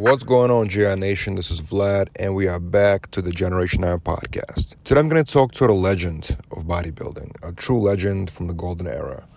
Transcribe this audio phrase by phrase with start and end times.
[0.00, 1.34] What's going on, GI Nation?
[1.34, 4.74] This is Vlad, and we are back to the Generation Iron podcast.
[4.82, 8.54] Today, I'm going to talk to a legend of bodybuilding, a true legend from the
[8.54, 9.28] golden era.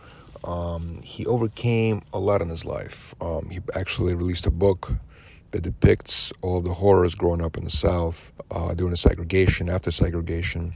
[0.45, 3.13] Um, he overcame a lot in his life.
[3.19, 4.93] Um, he actually released a book
[5.51, 9.67] that depicts all of the horrors growing up in the South uh, during the segregation,
[9.67, 10.73] after segregation,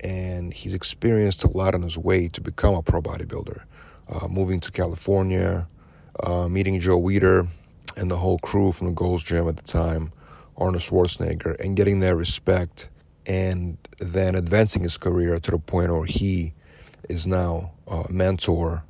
[0.00, 3.64] and he's experienced a lot on his way to become a pro bodybuilder.
[4.08, 5.68] Uh, moving to California,
[6.22, 7.48] uh, meeting Joe Weider,
[8.00, 10.12] and the whole crew from the Gold's Gym at the time,
[10.56, 12.88] Arnold Schwarzenegger, and getting their respect
[13.26, 16.54] and then advancing his career to the point where he
[17.08, 18.82] is now a mentor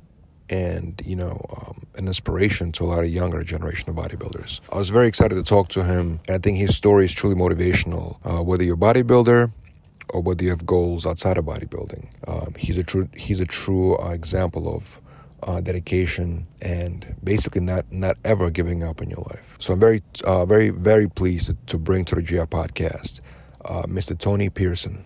[0.49, 4.61] and you know um, an inspiration to a lot of younger generation of bodybuilders.
[4.71, 7.35] I was very excited to talk to him, and I think his story is truly
[7.35, 8.17] motivational.
[8.23, 9.51] Uh, whether you're a bodybuilder
[10.09, 13.97] or whether you have goals outside of bodybuilding, um, he's a true he's a true
[13.97, 15.00] uh, example of
[15.43, 19.55] uh, dedication and basically not not ever giving up in your life.
[19.59, 23.21] So I'm very uh, very very pleased to, to, bring to the GI podcast
[23.65, 24.17] uh, Mr.
[24.17, 25.03] Tony Pearson.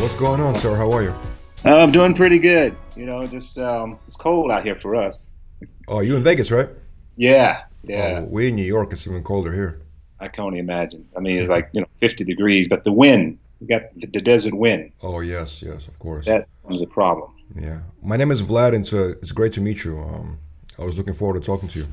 [0.00, 0.74] What's going on, sir?
[0.74, 1.14] How are you?
[1.64, 2.74] Uh, I'm doing pretty good.
[2.96, 5.30] You know, just um, it's cold out here for us.
[5.88, 6.68] Oh, you in Vegas, right?
[7.16, 8.20] Yeah, yeah.
[8.22, 8.92] Oh, we in New York.
[8.92, 9.82] It's even colder here.
[10.18, 11.06] I can only imagine.
[11.16, 14.20] I mean, it's like you know, 50 degrees, but the wind we got the, the,
[14.20, 14.92] desert wind.
[15.02, 16.26] Oh yes, yes, of course.
[16.26, 17.32] That was a problem.
[17.54, 19.98] Yeah, my name is Vlad, and so it's great to meet you.
[19.98, 20.38] Um,
[20.78, 21.86] I was looking forward to talking to you.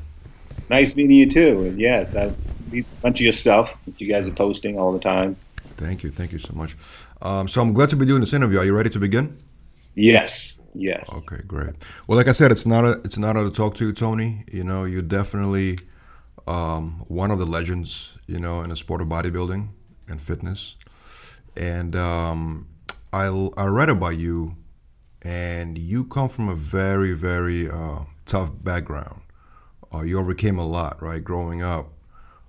[0.70, 1.64] Nice meeting you too.
[1.64, 2.32] And yes, I
[2.70, 5.36] read a bunch of your stuff that you guys are posting all the time.
[5.76, 6.76] Thank you, thank you so much.
[7.22, 8.58] Um, so I'm glad to be doing this interview.
[8.58, 9.36] Are you ready to begin?
[9.94, 10.60] Yes.
[10.74, 11.12] Yes.
[11.12, 11.70] Okay, great.
[12.06, 14.44] Well, like I said, it's not a it's an honor to talk to you, Tony.
[14.50, 15.78] You know, you're definitely
[16.46, 19.68] um, one of the legends, you know, in the sport of bodybuilding
[20.08, 20.76] and fitness
[21.58, 22.68] and um,
[23.12, 23.26] I,
[23.56, 24.56] I read about you,
[25.22, 29.20] and you come from a very, very uh, tough background.
[29.92, 31.88] Uh, you overcame a lot, right, growing up.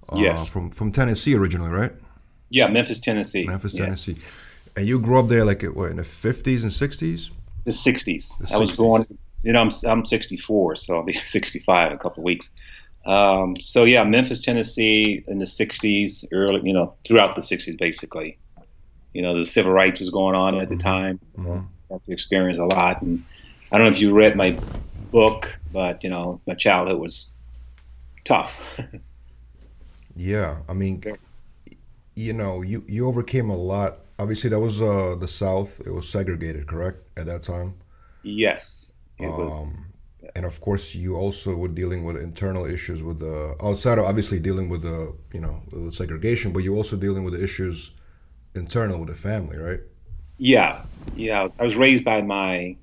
[0.09, 0.49] Uh, yes.
[0.49, 1.91] From from Tennessee originally, right?
[2.49, 3.45] Yeah, Memphis, Tennessee.
[3.45, 3.85] Memphis, yeah.
[3.85, 4.17] Tennessee.
[4.75, 7.31] And you grew up there, like what, in the fifties and sixties?
[7.65, 8.39] The sixties.
[8.53, 9.05] I was born.
[9.43, 12.51] You know, I'm I'm 64, so I'll be 65 in a couple of weeks.
[13.05, 18.37] Um, so yeah, Memphis, Tennessee, in the 60s, early, you know, throughout the 60s, basically
[19.13, 20.87] you know, the civil rights was going on at the mm-hmm.
[20.87, 21.19] time.
[21.37, 21.65] Mm-hmm.
[21.89, 23.01] I had to experience a lot.
[23.01, 23.23] And
[23.71, 24.57] I don't know if you read my
[25.11, 27.27] book, but, you know, my childhood was
[28.25, 28.59] tough.
[30.15, 30.59] yeah.
[30.67, 31.03] I mean,
[32.15, 33.99] you know, you, you overcame a lot.
[34.19, 35.79] Obviously, that was uh, the South.
[35.85, 37.73] It was segregated, correct, at that time?
[38.23, 38.93] Yes.
[39.17, 39.67] It um, was.
[40.35, 44.39] And of course, you also were dealing with internal issues with the outside of obviously
[44.39, 47.95] dealing with the you know the segregation, but you're also dealing with the issues
[48.55, 49.79] internal with the family, right?
[50.37, 50.83] Yeah,
[51.15, 51.47] yeah.
[51.59, 52.75] I was raised by my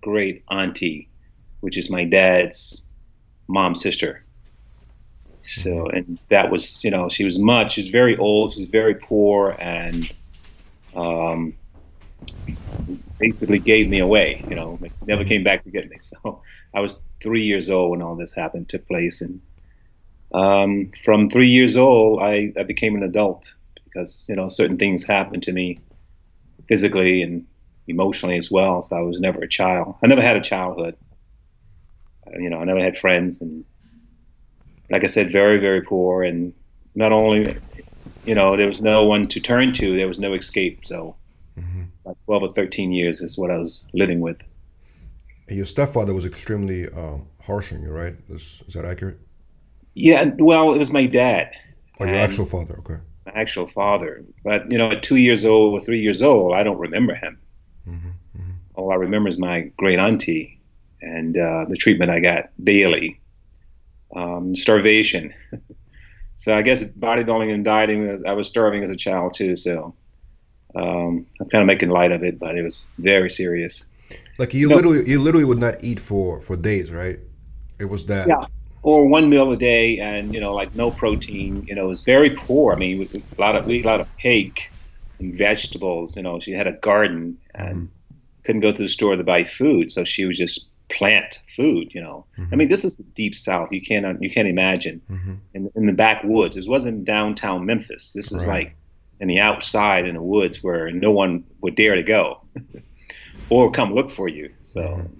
[0.00, 1.08] great auntie,
[1.60, 2.86] which is my dad's
[3.48, 4.24] mom's sister.
[5.42, 5.96] So, mm-hmm.
[5.96, 7.72] and that was, you know, she was much.
[7.74, 8.52] She's very old.
[8.52, 10.12] She's very poor, and
[10.94, 11.54] um,
[13.18, 14.44] basically gave me away.
[14.48, 15.28] You know, never mm-hmm.
[15.28, 15.98] came back to get me.
[16.00, 16.42] So,
[16.74, 19.40] I was three years old when all this happened took place, and
[20.34, 23.54] um, from three years old, I, I became an adult
[23.96, 25.80] because you know certain things happened to me
[26.68, 27.46] physically and
[27.88, 28.82] emotionally as well.
[28.82, 29.96] So I was never a child.
[30.02, 30.96] I never had a childhood.
[32.38, 33.64] You know, I never had friends, and
[34.90, 36.22] like I said, very very poor.
[36.22, 36.52] And
[36.94, 37.56] not only,
[38.24, 39.96] you know, there was no one to turn to.
[39.96, 40.84] There was no escape.
[40.84, 41.16] So,
[41.58, 41.84] mm-hmm.
[42.04, 44.42] like twelve or thirteen years is what I was living with.
[45.48, 48.16] And your stepfather was extremely um, harsh on you, right?
[48.28, 49.20] Is, is that accurate?
[49.94, 50.32] Yeah.
[50.38, 51.52] Well, it was my dad.
[52.00, 52.74] Oh, your actual father.
[52.80, 54.24] Okay my actual father.
[54.44, 57.38] But you know, at two years old or three years old, I don't remember him.
[57.88, 58.50] Mm-hmm, mm-hmm.
[58.74, 60.60] All I remember is my great auntie
[61.02, 63.20] and uh, the treatment I got daily,
[64.14, 65.34] um, starvation.
[66.36, 69.56] so I guess bodybuilding and dieting, I was starving as a child too.
[69.56, 69.94] So
[70.74, 73.86] um, I'm kind of making light of it, but it was very serious.
[74.38, 77.18] Like you, literally, you literally would not eat for for days, right?
[77.78, 78.28] It was that.
[78.28, 78.46] Yeah
[78.86, 82.02] or one meal a day and you know like no protein you know it was
[82.02, 84.70] very poor i mean a lot of we ate a lot of cake
[85.18, 88.16] and vegetables you know she had a garden and mm-hmm.
[88.44, 92.00] couldn't go to the store to buy food so she would just plant food you
[92.00, 92.54] know mm-hmm.
[92.54, 95.34] i mean this is the deep south you can't you can't imagine mm-hmm.
[95.74, 96.56] in the backwoods.
[96.56, 98.12] This wasn't downtown Memphis.
[98.12, 98.66] This was right.
[98.66, 98.76] like
[99.20, 102.42] in the outside in the woods where no one would dare to go
[103.50, 104.52] or come look for you.
[104.62, 104.80] So.
[104.80, 105.12] Mm-hmm.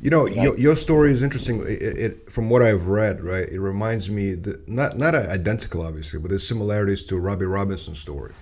[0.00, 1.60] You know, your, your story is interesting.
[1.66, 6.20] It, it, from what I've read, right, it reminds me that not not identical, obviously,
[6.20, 8.34] but there's similarities to Robbie Robinson's story.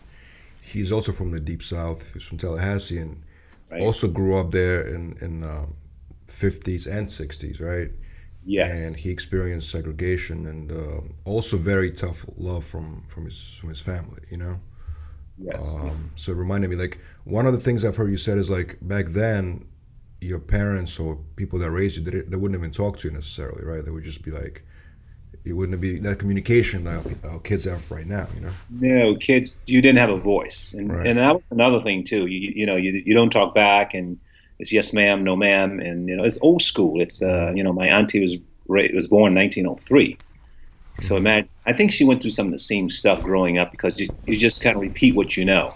[0.61, 2.13] He's also from the deep south.
[2.13, 3.23] He's from Tallahassee, and
[3.71, 3.81] right.
[3.81, 5.75] also grew up there in in um,
[6.27, 7.91] 50s and 60s, right?
[8.45, 8.87] Yes.
[8.87, 13.81] And he experienced segregation and uh, also very tough love from from his from his
[13.81, 14.61] family, you know.
[15.39, 15.67] Yes.
[15.67, 18.51] Um, so it reminded me, like one of the things I've heard you said is
[18.51, 19.67] like back then
[20.23, 23.65] your parents or people that raised you, they, they wouldn't even talk to you necessarily,
[23.65, 23.85] right?
[23.85, 24.63] They would just be like,
[25.45, 28.53] it wouldn't be that communication that our kids have right now, you know?
[28.71, 30.73] No, kids, you didn't have a voice.
[30.73, 31.07] And, right.
[31.07, 32.27] and that was another thing, too.
[32.27, 34.21] You, you know, you, you don't talk back and
[34.59, 35.81] it's yes, ma'am, no, ma'am.
[35.81, 37.01] And, you know, it's old school.
[37.01, 38.37] It's, uh, you know, my auntie was,
[38.69, 40.17] was born in 1903.
[40.99, 41.17] So mm-hmm.
[41.17, 44.11] imagine, I think she went through some of the same stuff growing up because you,
[44.27, 45.75] you just kind of repeat what you know.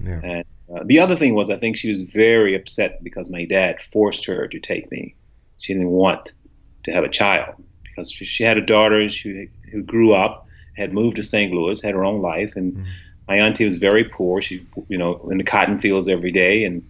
[0.00, 0.20] Yeah.
[0.22, 3.82] And, uh, the other thing was, I think she was very upset because my dad
[3.82, 5.14] forced her to take me.
[5.58, 6.32] She didn't want
[6.84, 10.46] to have a child because she had a daughter she, who grew up,
[10.76, 11.52] had moved to St.
[11.52, 12.84] Louis, had her own life, and mm-hmm.
[13.28, 14.42] my auntie was very poor.
[14.42, 16.86] She, you know, in the cotton fields every day, and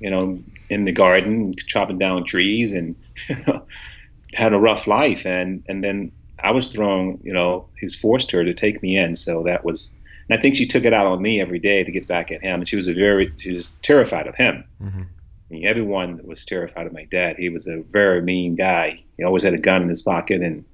[0.00, 0.38] you know,
[0.70, 2.96] in the garden chopping down trees, and
[4.34, 5.26] had a rough life.
[5.26, 6.10] And and then
[6.42, 9.64] I was thrown, you know, he was forced her to take me in, so that
[9.64, 9.94] was
[10.30, 12.40] and I think she took it out on me every day to get back at
[12.40, 12.60] him.
[12.60, 14.62] And she was a very, she was terrified of him.
[14.80, 15.02] Mm-hmm.
[15.02, 17.34] I mean, everyone was terrified of my dad.
[17.36, 19.02] He was a very mean guy.
[19.16, 20.64] He always had a gun in his pocket and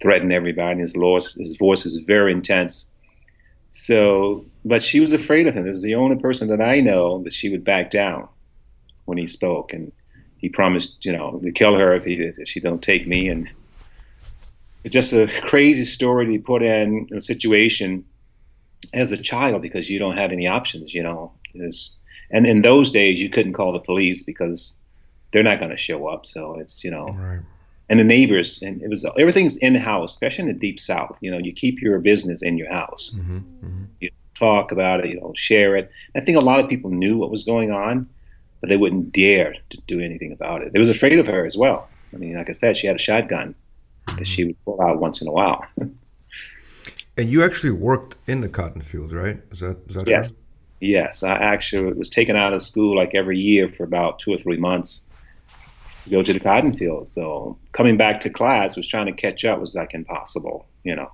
[0.00, 0.80] threatened everybody.
[0.80, 2.90] His voice, his voice was very intense.
[3.68, 5.64] So, but she was afraid of him.
[5.64, 8.30] This is the only person that I know that she would back down
[9.04, 9.92] when he spoke, and
[10.38, 13.28] he promised, you know, to kill her if he if she don't take me.
[13.28, 13.50] And
[14.84, 18.06] it's just a crazy story to be put in a situation
[18.92, 21.32] as a child because you don't have any options, you know.
[21.54, 21.96] Is
[22.30, 24.78] and in those days, you couldn't call the police because
[25.30, 26.26] they're not going to show up.
[26.26, 27.40] So it's you know, right.
[27.88, 31.18] and the neighbors, and it was everything's in house, especially in the deep south.
[31.20, 33.12] You know, you keep your business in your house.
[33.14, 33.84] Mm-hmm, mm-hmm.
[34.00, 35.90] You talk about it, you know, share it.
[36.14, 38.08] I think a lot of people knew what was going on,
[38.60, 40.72] but they wouldn't dare to do anything about it.
[40.72, 41.88] They was afraid of her as well.
[42.12, 43.54] I mean, like I said, she had a shotgun
[44.06, 44.18] mm-hmm.
[44.18, 45.64] that she would pull out once in a while.
[47.16, 49.40] And you actually worked in the cotton fields, right?
[49.50, 50.30] Is that is that yes.
[50.30, 50.40] True?
[50.80, 54.38] Yes, I actually was taken out of school like every year for about two or
[54.38, 55.06] three months
[56.04, 57.08] to go to the cotton field.
[57.08, 61.10] So coming back to class was trying to catch up was like impossible, you know.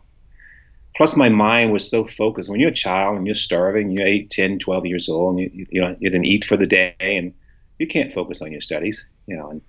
[0.96, 2.50] Plus, my mind was so focused.
[2.50, 5.66] When you're a child and you're starving, you're 8, 10, 12 years old, and you,
[5.70, 7.32] you know you didn't eat for the day, and
[7.78, 9.50] you can't focus on your studies, you know.
[9.50, 9.62] And,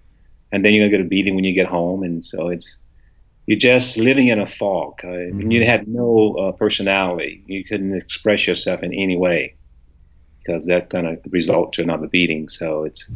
[0.51, 2.79] and then you're gonna get a beating when you get home, and so it's
[3.45, 5.01] you're just living in a fog.
[5.03, 5.51] Uh, mm-hmm.
[5.51, 7.43] You had no uh, personality.
[7.45, 9.55] You couldn't express yourself in any way
[10.39, 12.49] because that's going to result to another beating.
[12.49, 13.09] So it's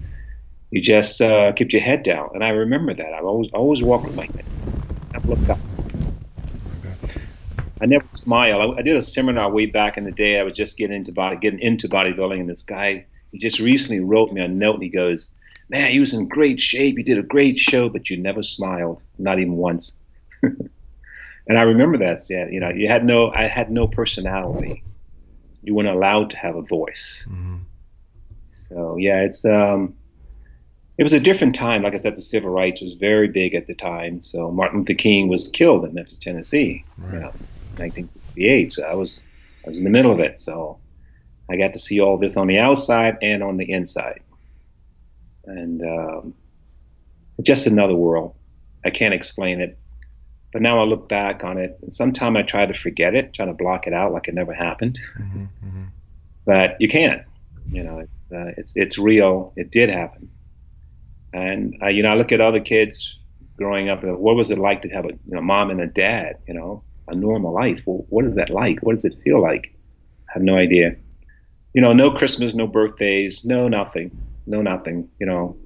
[0.72, 2.32] you just uh, kept your head down.
[2.34, 3.14] And I remember that.
[3.14, 4.46] I always always walked with my head.
[5.14, 5.60] I looked up.
[7.80, 8.62] I never smile.
[8.62, 10.40] I, I, did a seminar way back in the day.
[10.40, 14.00] I was just getting into body, getting into bodybuilding, and this guy he just recently
[14.00, 15.32] wrote me a note, and he goes,
[15.70, 16.98] "Man, you was in great shape.
[16.98, 19.96] You did a great show, but you never smiled, not even once."
[21.48, 22.20] and I remember that.
[22.30, 24.84] Yeah, you know, you had no, I had no personality.
[25.64, 27.26] You weren't allowed to have a voice.
[27.30, 27.58] Mm-hmm.
[28.52, 29.96] So yeah, it's um,
[30.98, 31.84] it was a different time.
[31.84, 34.22] Like I said, the civil rights was very big at the time.
[34.22, 37.14] So Martin Luther King was killed in Memphis, Tennessee, right.
[37.14, 37.34] you know,
[37.78, 38.72] 1968.
[38.72, 39.22] So I was
[39.66, 40.40] I was in the middle of it.
[40.40, 40.80] So
[41.50, 44.22] I got to see all this on the outside and on the inside,
[45.46, 46.34] and um,
[47.42, 48.36] just another world.
[48.84, 49.78] I can't explain it.
[50.58, 53.46] But now I look back on it, and sometimes I try to forget it, try
[53.46, 55.00] to block it out like it never happened.
[55.22, 55.84] Mm-hmm, mm-hmm.
[56.48, 57.22] But you can't.
[57.72, 59.54] You know, uh, it's it's real.
[59.56, 60.32] It did happen.
[61.32, 63.20] And uh, you know, I look at other kids
[63.56, 64.04] growing up.
[64.04, 66.40] What was it like to have a you know, mom and a dad?
[66.48, 67.84] You know, a normal life.
[67.86, 68.80] Well, what is that like?
[68.80, 69.76] What does it feel like?
[70.28, 70.96] I have no idea.
[71.76, 74.10] You know, no Christmas, no birthdays, no nothing,
[74.48, 75.08] no nothing.
[75.20, 75.58] You know,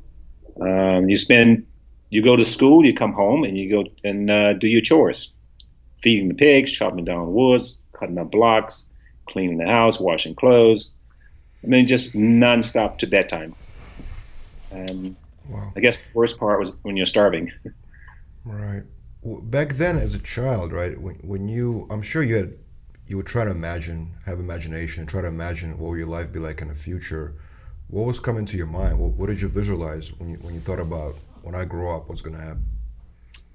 [0.59, 1.65] um, you spend
[2.11, 5.31] you go to school, you come home, and you go and uh, do your chores,
[6.03, 8.85] feeding the pigs, chopping down woods, cutting up blocks,
[9.27, 10.91] cleaning the house, washing clothes,
[11.63, 13.55] and then just nonstop to bedtime.
[14.71, 15.15] And
[15.49, 15.71] wow.
[15.75, 17.49] I guess the worst part was when you're starving.
[18.45, 18.83] right.
[19.23, 22.53] Back then, as a child, right, when, when you, I'm sure you had,
[23.07, 26.39] you would try to imagine, have imagination, try to imagine what would your life be
[26.39, 27.35] like in the future.
[27.87, 28.99] What was coming to your mind?
[28.99, 32.09] What, what did you visualize when you when you thought about when I grow up,
[32.09, 32.65] what's going to happen?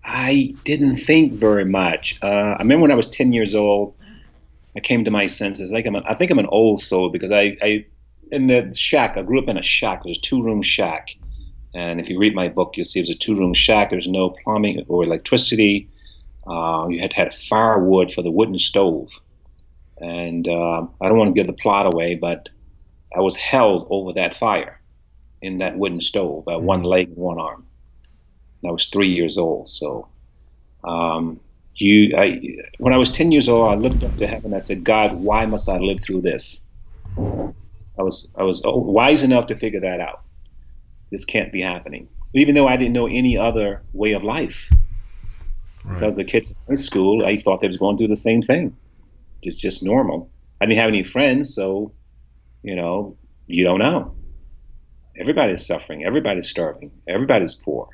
[0.05, 2.19] I didn't think very much.
[2.23, 3.95] Uh, I remember when I was 10 years old,
[4.77, 5.73] I came to my senses.
[5.73, 7.87] Like I'm, a, I think I'm an old soul because I, I,
[8.31, 10.03] in the shack, I grew up in a shack.
[10.05, 11.17] It was a two-room shack,
[11.75, 13.91] and if you read my book, you'll see it was a two-room shack.
[13.91, 15.89] There's no plumbing or electricity.
[16.47, 19.11] Uh, you had had firewood for the wooden stove,
[19.99, 22.49] and uh, I don't want to give the plot away, but
[23.17, 24.81] I was held over that fire
[25.41, 26.89] in that wooden stove by one mm-hmm.
[26.89, 27.66] leg and one arm.
[28.65, 29.69] I was three years old.
[29.69, 30.09] So,
[30.85, 31.41] um,
[31.75, 32.41] you, I,
[32.79, 34.55] when I was ten years old, I looked up to heaven.
[34.55, 36.65] I said, God, why must I live through this?
[37.99, 40.23] I was I was wise enough to figure that out.
[41.11, 44.69] This can't be happening, even though I didn't know any other way of life.
[45.85, 45.95] Right.
[45.95, 48.77] Because the kids in school, I thought they was going through the same thing.
[49.43, 50.31] It's just normal.
[50.61, 51.93] I didn't have any friends, so
[52.63, 54.15] you know, you don't know.
[55.19, 56.05] Everybody's suffering.
[56.05, 56.91] Everybody's starving.
[57.09, 57.89] Everybody's poor.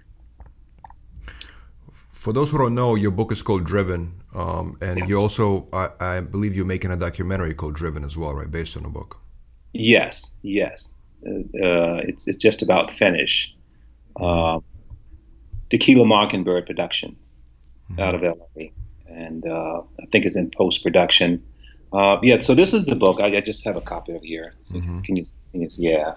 [2.23, 5.09] For those who don't know, your book is called Driven, um, and yes.
[5.09, 8.77] you also, I, I, believe, you're making a documentary called Driven as well, right, based
[8.77, 9.19] on the book.
[9.73, 10.95] Yes, yes.
[11.27, 13.53] Uh, uh it's it's just about finish.
[14.15, 14.61] Uh,
[15.69, 17.17] Tequila Mockingbird production
[17.91, 18.01] mm-hmm.
[18.01, 18.67] out of LA,
[19.09, 21.43] and uh, I think it's in post production.
[21.93, 23.19] Uh, yeah, so this is the book.
[23.21, 24.55] I, I, just have a copy of here.
[24.63, 25.01] So mm-hmm.
[25.01, 25.25] Can you?
[25.51, 25.89] Can you see?
[25.91, 26.15] Yeah.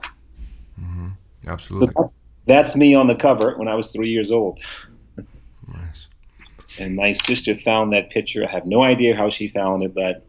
[0.79, 1.07] Mm-hmm.
[1.47, 1.87] Absolutely.
[1.87, 4.59] So that's, that's, me on the cover when I was three years old.
[5.67, 6.07] Nice.
[6.79, 8.47] And my sister found that picture.
[8.47, 10.25] I have no idea how she found it, but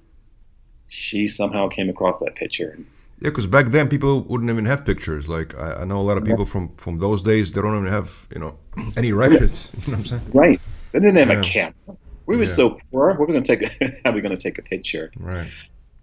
[0.88, 2.78] she somehow came across that picture.
[3.20, 5.26] Yeah, because back then people wouldn't even have pictures.
[5.26, 7.50] Like I, I, know a lot of people from from those days.
[7.50, 8.58] They don't even have you know
[8.96, 9.72] any records.
[9.86, 10.30] You know what I'm saying?
[10.34, 10.60] Right.
[10.92, 11.40] They didn't have yeah.
[11.40, 11.96] a camera.
[12.26, 12.54] We were yeah.
[12.54, 13.16] so poor.
[13.18, 15.10] We're going to take a, how are we going to take a picture?
[15.18, 15.50] Right.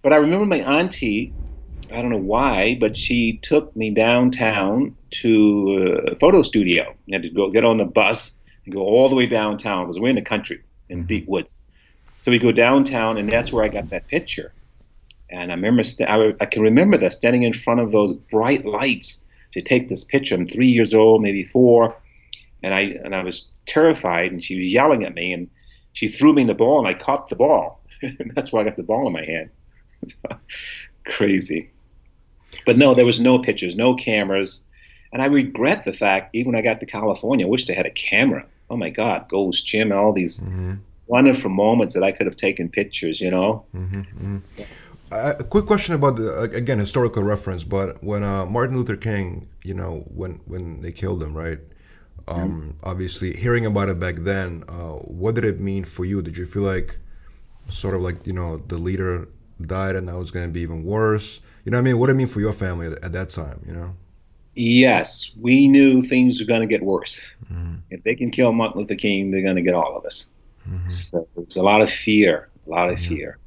[0.01, 1.33] But I remember my auntie.
[1.91, 6.95] I don't know why, but she took me downtown to a photo studio.
[7.05, 9.99] You had to go get on the bus and go all the way downtown because
[9.99, 11.07] we're in the country in mm-hmm.
[11.07, 11.57] deep woods.
[12.19, 14.53] So we go downtown, and that's where I got that picture.
[15.29, 18.65] And I remember, st- I, I, can remember that standing in front of those bright
[18.65, 20.35] lights to take this picture.
[20.35, 21.95] I'm three years old, maybe four,
[22.61, 24.31] and I and I was terrified.
[24.31, 25.49] And she was yelling at me, and
[25.93, 27.83] she threw me the ball, and I caught the ball.
[28.01, 29.49] and that's why I got the ball in my hand.
[31.05, 31.71] Crazy.
[32.65, 34.65] But no, there was no pictures, no cameras.
[35.11, 37.85] And I regret the fact, even when I got to California, I wish they had
[37.85, 38.45] a camera.
[38.73, 40.73] Oh my God, Gold's Gym, all these mm-hmm.
[41.05, 43.63] wonderful moments that I could have taken pictures, you know?
[43.75, 44.37] Mm-hmm, mm-hmm.
[45.11, 49.47] Uh, a quick question about the again historical reference, but when uh, Martin Luther King,
[49.63, 51.59] you know, when when they killed him, right?
[52.27, 56.23] Um, Obviously, hearing about it back then, uh, what did it mean for you?
[56.23, 56.97] Did you feel like,
[57.69, 59.27] sort of like you know, the leader
[59.61, 61.41] died and now it's going to be even worse?
[61.63, 61.99] You know what I mean?
[61.99, 63.63] What did it mean for your family at, at that time?
[63.67, 63.95] You know?
[64.55, 67.19] Yes, we knew things were going to get worse.
[67.45, 67.75] Mm-hmm.
[67.89, 70.29] If they can kill Martin Luther King, they're going to get all of us.
[70.69, 70.89] Mm-hmm.
[70.89, 73.39] So there was a lot of fear, a lot of fear.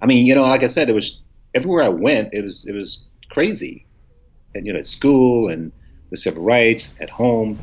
[0.00, 1.20] I mean, you know, like I said, it was
[1.54, 2.32] everywhere I went.
[2.32, 3.86] It was it was crazy,
[4.54, 5.70] and you know, at school and
[6.10, 7.58] the civil rights, at home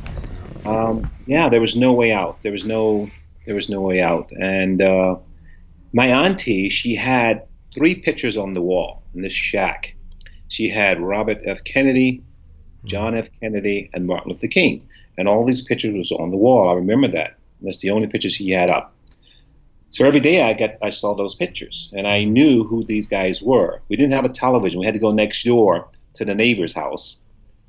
[0.64, 2.42] um, yeah, there was no way out.
[2.42, 3.08] There was no
[3.46, 4.30] there was no way out.
[4.32, 5.16] And uh,
[5.92, 9.94] my auntie, she had three pictures on the wall in this shack.
[10.48, 11.64] She had Robert F.
[11.64, 12.22] Kennedy,
[12.84, 13.28] John F.
[13.40, 14.86] Kennedy, and Martin Luther King.
[15.18, 16.70] And all these pictures was on the wall.
[16.70, 17.36] I remember that.
[17.60, 18.94] That's the only pictures he had up.
[19.90, 23.42] So every day I got I saw those pictures and I knew who these guys
[23.42, 23.82] were.
[23.88, 24.80] We didn't have a television.
[24.80, 27.16] We had to go next door to the neighbor's house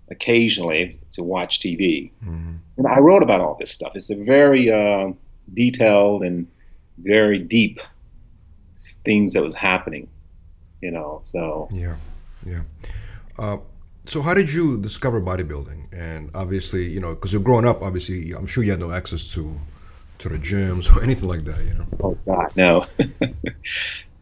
[0.10, 2.12] occasionally to watch TV.
[2.24, 2.56] Mm-hmm.
[2.78, 3.92] And I wrote about all this stuff.
[3.96, 5.12] It's a very uh,
[5.54, 6.48] detailed and
[6.98, 7.82] very deep
[9.04, 10.08] things that was happening,
[10.82, 11.20] you know.
[11.24, 11.98] So yeah,
[12.46, 12.62] yeah.
[13.38, 13.58] Uh,
[14.06, 15.94] so how did you discover bodybuilding?
[15.94, 19.32] And obviously, you know, because you're growing up, obviously, I'm sure you had no access
[19.34, 19.60] to
[20.20, 21.86] to the gyms or anything like that, you know.
[22.04, 22.86] Oh God, no.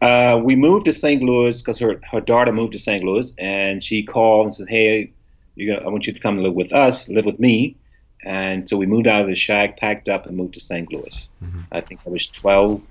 [0.00, 1.22] uh, we moved to St.
[1.22, 3.04] Louis because her her daughter moved to St.
[3.04, 5.12] Louis, and she called and said, "Hey,
[5.54, 7.76] you I want you to come live with us, live with me.
[8.24, 10.90] And so we moved out of the shack, packed up, and moved to St.
[10.92, 11.28] Louis.
[11.42, 11.60] Mm-hmm.
[11.72, 12.82] I think I was 12,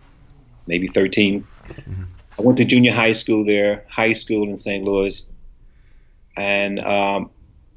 [0.67, 1.47] maybe 13.
[1.67, 2.03] Mm-hmm.
[2.37, 4.83] I went to junior high school there, high school in St.
[4.83, 5.25] Louis,
[6.35, 7.31] and um,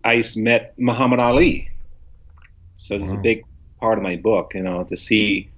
[0.04, 1.70] I met Muhammad Ali.
[2.74, 3.14] So this wow.
[3.14, 3.44] is a big
[3.80, 5.50] part of my book, you know, to see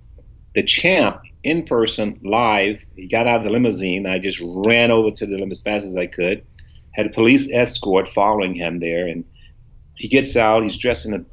[0.55, 2.83] the champ in person, live.
[2.95, 4.07] He got out of the limousine.
[4.07, 6.45] I just ran over to the limousine as fast as I could
[6.97, 9.25] had a police escort following him there, and
[9.95, 10.63] he gets out.
[10.63, 11.25] He's dressed in a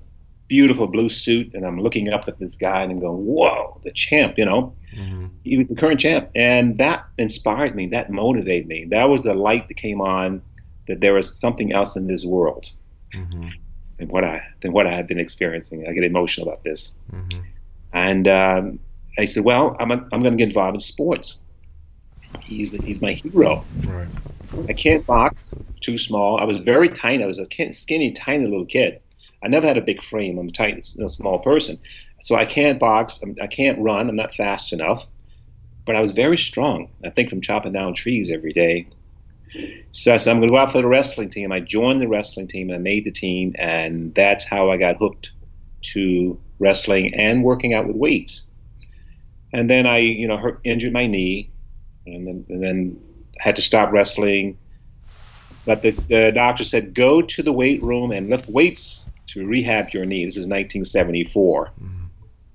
[0.50, 3.92] beautiful blue suit, and I'm looking up at this guy and I'm going, "Whoa, the
[3.92, 5.28] champ!" You know, mm-hmm.
[5.44, 7.88] he was the current champ, and that inspired me.
[7.88, 8.86] That motivated me.
[8.92, 10.42] That was the light that came on
[10.88, 12.72] that there was something else in this world
[13.14, 13.50] mm-hmm.
[13.98, 15.88] than what I than what I had been experiencing.
[15.88, 16.96] I get emotional about this.
[17.12, 17.40] Mm-hmm.
[17.94, 18.80] And um,
[19.18, 21.40] I said, well, I'm, I'm going to get involved in sports.
[22.42, 23.64] He's, he's my hero.
[23.86, 24.08] Right.
[24.68, 26.40] I can't box, too small.
[26.40, 27.24] I was very tiny.
[27.24, 29.00] I was a skinny, tiny little kid.
[29.44, 30.40] I never had a big frame.
[30.40, 31.78] I'm a tiny, you know, small person.
[32.22, 33.20] So I can't box.
[33.22, 34.10] I'm, I can not run.
[34.10, 35.06] I'm not fast enough.
[35.86, 36.90] But I was very strong.
[37.06, 38.88] I think from chopping down trees every day.
[39.92, 41.52] So I said, I'm going to go out for the wrestling team.
[41.52, 43.56] I joined the wrestling team and I made the team.
[43.58, 45.30] And that's how I got hooked
[45.94, 48.48] to wrestling and working out with weights.
[49.52, 51.52] And then I, you know, hurt, injured my knee,
[52.08, 53.02] and then, and then
[53.38, 54.58] had to stop wrestling.
[55.66, 59.90] But the, the doctor said, go to the weight room and lift weights to rehab
[59.90, 60.26] your knee.
[60.26, 61.66] This is 1974.
[61.66, 62.06] Mm-hmm.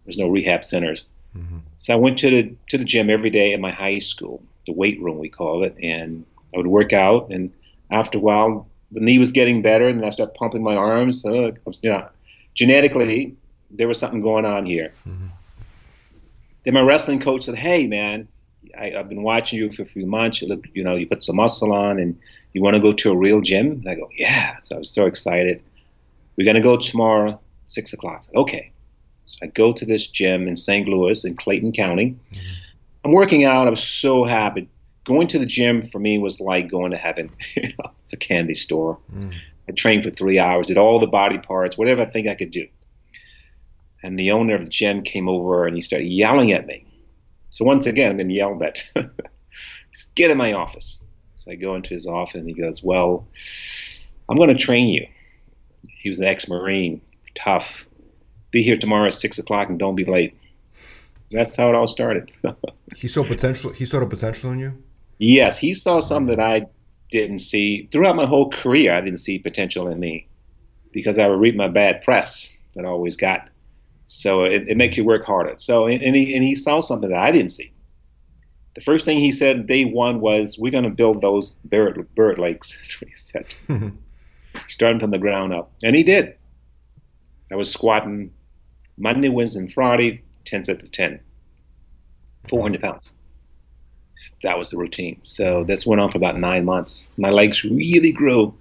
[0.05, 1.07] There's no rehab centers.
[1.37, 1.59] Mm-hmm.
[1.77, 4.73] So I went to the to the gym every day at my high school, the
[4.73, 6.25] weight room we call it, and
[6.55, 7.31] I would work out.
[7.31, 7.53] And
[7.91, 11.23] after a while, the knee was getting better, and then I started pumping my arms.
[11.23, 11.53] So,
[11.83, 12.09] you know,
[12.55, 13.37] genetically,
[13.71, 14.93] there was something going on here.
[15.07, 15.27] Mm-hmm.
[16.65, 18.29] Then my wrestling coach said, "Hey, man,
[18.79, 20.41] I, have been watching you for a few months.
[20.41, 22.19] You look, you know, you put some muscle on, and
[22.53, 24.91] you want to go to a real gym." And I go, "Yeah." So I was
[24.91, 25.63] so excited.
[26.37, 28.25] We're gonna go tomorrow, six o'clock.
[28.25, 28.73] Said, okay.
[29.27, 30.89] So I go to this gym in St.
[30.89, 32.17] Louis in Clayton County.
[32.33, 32.41] Mm-hmm.
[33.05, 33.67] I'm working out.
[33.67, 34.69] I was so happy.
[35.09, 37.31] Going to the gym for me was like going to heaven.
[37.57, 38.99] it's a candy store.
[39.13, 39.35] Mm.
[39.69, 42.53] I trained for three hours, did all the body parts, whatever I think I could
[42.53, 42.69] do
[44.03, 46.85] and the owner of the gym came over and he started yelling at me.
[47.51, 48.89] So once again, I've been yelled at.
[50.15, 50.99] Get in my office.
[51.37, 53.27] So I go into his office and he goes, Well,
[54.29, 55.07] I'm going to train you.
[55.89, 57.01] He was an ex Marine,
[57.35, 57.69] tough.
[58.51, 60.39] Be here tomorrow at six o'clock and don't be late.
[61.31, 62.31] That's how it all started.
[62.97, 63.73] he saw potential.
[63.73, 64.83] He saw the potential in you.
[65.19, 66.67] Yes, he saw something that I
[67.11, 68.95] didn't see throughout my whole career.
[68.95, 70.29] I didn't see potential in me
[70.93, 73.51] because I would read my bad press that I always got.
[74.07, 75.55] So it, it makes you work harder.
[75.59, 77.73] So and he and he saw something that I didn't see.
[78.75, 82.39] The first thing he said day one was, "We're going to build those bird bird
[82.39, 83.55] lakes." That's what he said.
[84.69, 86.37] Starting from the ground up, and he did.
[87.51, 88.33] I was squatting
[88.97, 91.21] Monday, Wednesday, and Friday, ten sets of ten,
[92.49, 93.15] 400 pounds.
[94.43, 95.19] That was the routine.
[95.23, 97.11] So this went on for about nine months.
[97.17, 98.55] My legs really grew.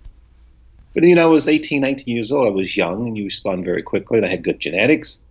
[0.94, 2.48] But you know, I was 18, 19 years old.
[2.48, 4.18] I was young, and you respond very quickly.
[4.18, 5.22] And I had good genetics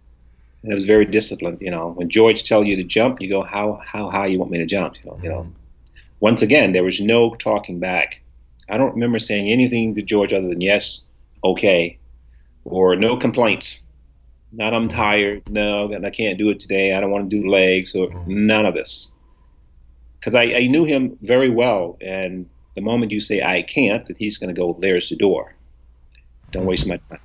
[0.67, 1.59] and it was very disciplined.
[1.61, 4.51] You know, when George tell you to jump, you go, how how high you want
[4.51, 4.97] me to jump?
[5.03, 5.41] You know, you know.
[5.43, 5.51] Mm-hmm.
[6.19, 8.21] Once again, there was no talking back.
[8.69, 11.03] I don't remember saying anything to George other than yes,
[11.45, 11.99] okay,
[12.65, 13.81] or no complaints.
[14.51, 15.49] Not I'm tired.
[15.49, 16.95] No, I can't do it today.
[16.95, 18.47] I don't want to do legs or mm-hmm.
[18.47, 19.12] none of this.
[20.27, 24.17] Because I, I knew him very well, and the moment you say I can't, that
[24.17, 25.55] he's going to go, there's the door.
[26.51, 27.21] Don't waste my time.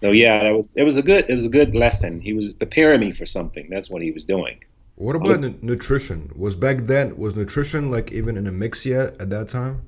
[0.00, 2.20] So yeah, it was, it was a good it was a good lesson.
[2.20, 3.68] He was preparing me for something.
[3.68, 4.62] That's what he was doing.
[4.94, 6.30] What about was, nutrition?
[6.36, 9.82] Was back then was nutrition like even in a mix yet at that time?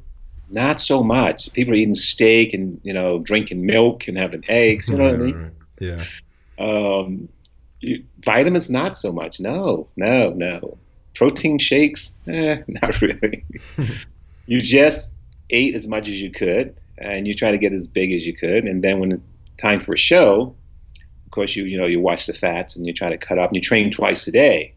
[0.48, 1.52] Not so much.
[1.52, 4.88] People are eating steak and you know drinking milk and having eggs.
[4.88, 5.36] You know what I mean?
[5.36, 5.52] Right.
[5.78, 6.04] Yeah.
[6.58, 7.28] Um,
[8.18, 9.38] vitamins, not so much.
[9.38, 10.76] No, no, no.
[11.20, 13.44] Protein shakes, eh, not really.
[14.46, 15.12] you just
[15.50, 18.34] ate as much as you could, and you try to get as big as you
[18.34, 19.22] could, and then when it's
[19.58, 20.56] time for a show,
[21.26, 23.50] of course, you you know you watch the fats and you try to cut up
[23.50, 24.72] and you train twice a day.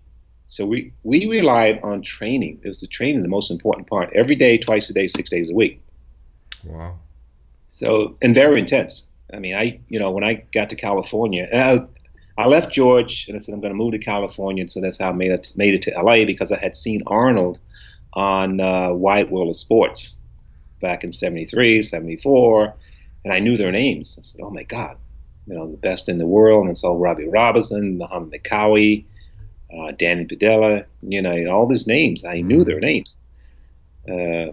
[0.48, 2.60] So we we relied on training.
[2.62, 4.12] It was the training the most important part.
[4.14, 5.82] Every day, twice a day, six days a week.
[6.66, 6.98] Wow.
[7.72, 9.08] So and very intense.
[9.34, 11.86] I mean, I you know when I got to California, I,
[12.38, 14.62] I left George and I said I'm going to move to California.
[14.62, 17.04] And so that's how I made it made it to LA because I had seen
[17.08, 17.60] Arnold
[18.14, 20.16] on uh, Wide World of Sports
[20.82, 22.74] back in 73, 74
[23.24, 24.18] and I knew their names.
[24.20, 24.98] I said, "Oh my God,
[25.48, 29.06] you know, the best in the world." And so Robbie Robinson, Muhammad Makkawy,
[29.76, 32.26] uh, Danny Padilla, you know, all these names.
[32.26, 33.20] I knew their names.
[34.08, 34.52] Uh,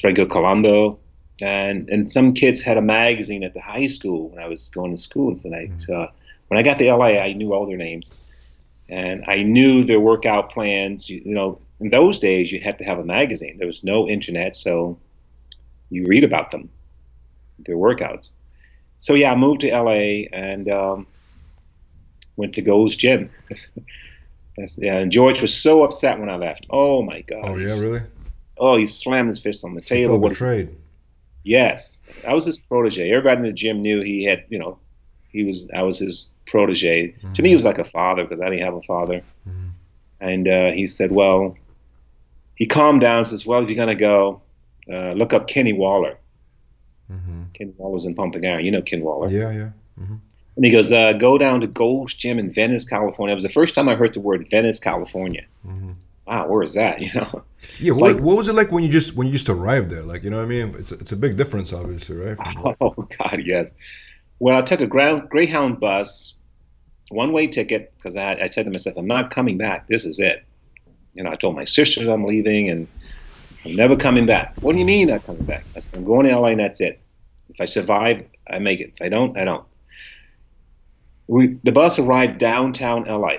[0.00, 0.98] Franco Columbu,
[1.40, 4.94] and and some kids had a magazine at the high school when I was going
[4.94, 6.08] to school, and so I, so
[6.50, 8.12] when I got to LA, I knew all their names,
[8.90, 11.08] and I knew their workout plans.
[11.08, 13.56] You, you know, in those days, you had to have a magazine.
[13.56, 14.98] There was no internet, so
[15.90, 16.68] you read about them
[17.66, 18.32] their workouts.
[18.96, 21.06] So yeah, I moved to LA and um,
[22.34, 23.30] went to Gold's Gym.
[24.56, 26.66] That's, yeah, and George was so upset when I left.
[26.68, 27.44] Oh my god.
[27.44, 28.02] Oh yeah, really?
[28.58, 30.20] Oh, he slammed his fist on the table.
[30.20, 30.74] He betrayed.
[31.44, 33.08] Yes, I was his protege.
[33.12, 34.80] Everybody in the gym knew he had, you know,
[35.32, 35.70] he was.
[35.74, 37.08] I was his protege.
[37.12, 37.32] Mm-hmm.
[37.34, 39.22] To me, he was like a father because I didn't have a father.
[39.48, 39.68] Mm-hmm.
[40.20, 41.56] And uh, he said, "Well,"
[42.54, 43.18] he calmed down.
[43.18, 44.42] and Says, "Well, if you're gonna go,
[44.92, 46.18] uh, look up Kenny Waller."
[47.10, 47.42] Mm-hmm.
[47.54, 48.64] Ken Waller's in Pumping Iron.
[48.64, 49.28] You know Ken Waller.
[49.28, 49.70] Yeah, yeah.
[50.00, 50.16] Mm-hmm.
[50.56, 53.32] And he goes, uh, go down to Gold's Gym in Venice, California.
[53.32, 55.46] It was the first time I heard the word Venice, California.
[55.66, 55.92] Mm-hmm.
[56.26, 57.00] Wow, where is that?
[57.00, 57.44] You know?
[57.78, 57.92] Yeah.
[57.92, 60.02] What, like, what was it like when you just when you just arrived there?
[60.02, 60.74] Like, you know what I mean?
[60.78, 62.36] It's it's a big difference, obviously, right?
[62.80, 63.72] Oh God, yes.
[64.40, 66.34] Well, I took a Greyhound bus,
[67.10, 69.86] one way ticket, because I, I said to myself, I'm not coming back.
[69.86, 70.44] This is it.
[71.14, 72.88] You know, I told my sisters I'm leaving and
[73.64, 74.54] I'm never coming back.
[74.60, 75.64] What do you mean I'm not coming back?
[75.76, 77.00] I said, I'm going to LA and that's it.
[77.50, 78.94] If I survive, I make it.
[78.96, 79.64] If I don't, I don't.
[81.26, 83.34] We, the bus arrived downtown LA.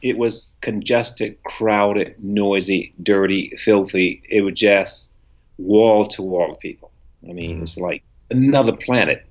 [0.00, 4.22] It was congested, crowded, noisy, dirty, filthy.
[4.28, 5.14] It was just
[5.58, 6.92] wall to wall people.
[7.28, 7.62] I mean, mm-hmm.
[7.64, 9.26] it's like another planet.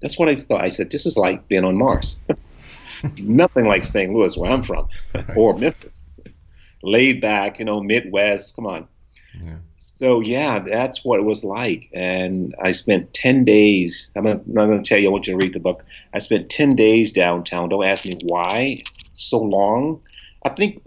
[0.00, 0.62] That's what I thought.
[0.62, 2.20] I said, this is like being on Mars.
[3.18, 4.12] Nothing like St.
[4.12, 4.88] Louis, where I'm from,
[5.36, 6.04] or Memphis.
[6.82, 8.56] Laid back, you know, Midwest.
[8.56, 8.88] Come on.
[9.42, 9.56] Yeah.
[10.00, 14.10] So yeah, that's what it was like, and I spent ten days.
[14.16, 15.08] I'm not, not going to tell you.
[15.08, 15.84] I want you to read the book.
[16.14, 17.68] I spent ten days downtown.
[17.68, 18.82] Don't ask me why
[19.12, 20.00] so long.
[20.42, 20.82] I think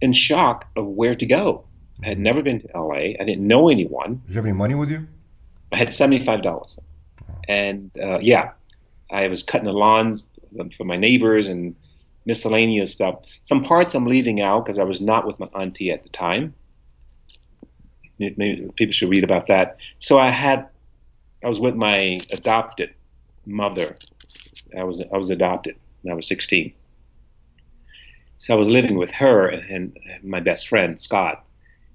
[0.00, 1.64] in shock of where to go.
[2.02, 2.24] I had mm-hmm.
[2.24, 3.14] never been to LA.
[3.20, 4.22] I didn't know anyone.
[4.26, 5.06] Did you have any money with you?
[5.72, 6.80] I had seventy five dollars,
[7.48, 8.50] and uh, yeah,
[9.10, 10.30] I was cutting the lawns
[10.76, 11.74] for my neighbors and
[12.24, 13.20] miscellaneous stuff.
[13.42, 16.54] Some parts I'm leaving out because I was not with my auntie at the time.
[18.18, 19.76] Maybe people should read about that.
[19.98, 20.68] So I had,
[21.44, 22.94] I was with my adopted
[23.44, 23.96] mother.
[24.76, 25.76] I was I was adopted.
[26.10, 26.72] I was 16.
[28.38, 31.44] So I was living with her and, and my best friend Scott.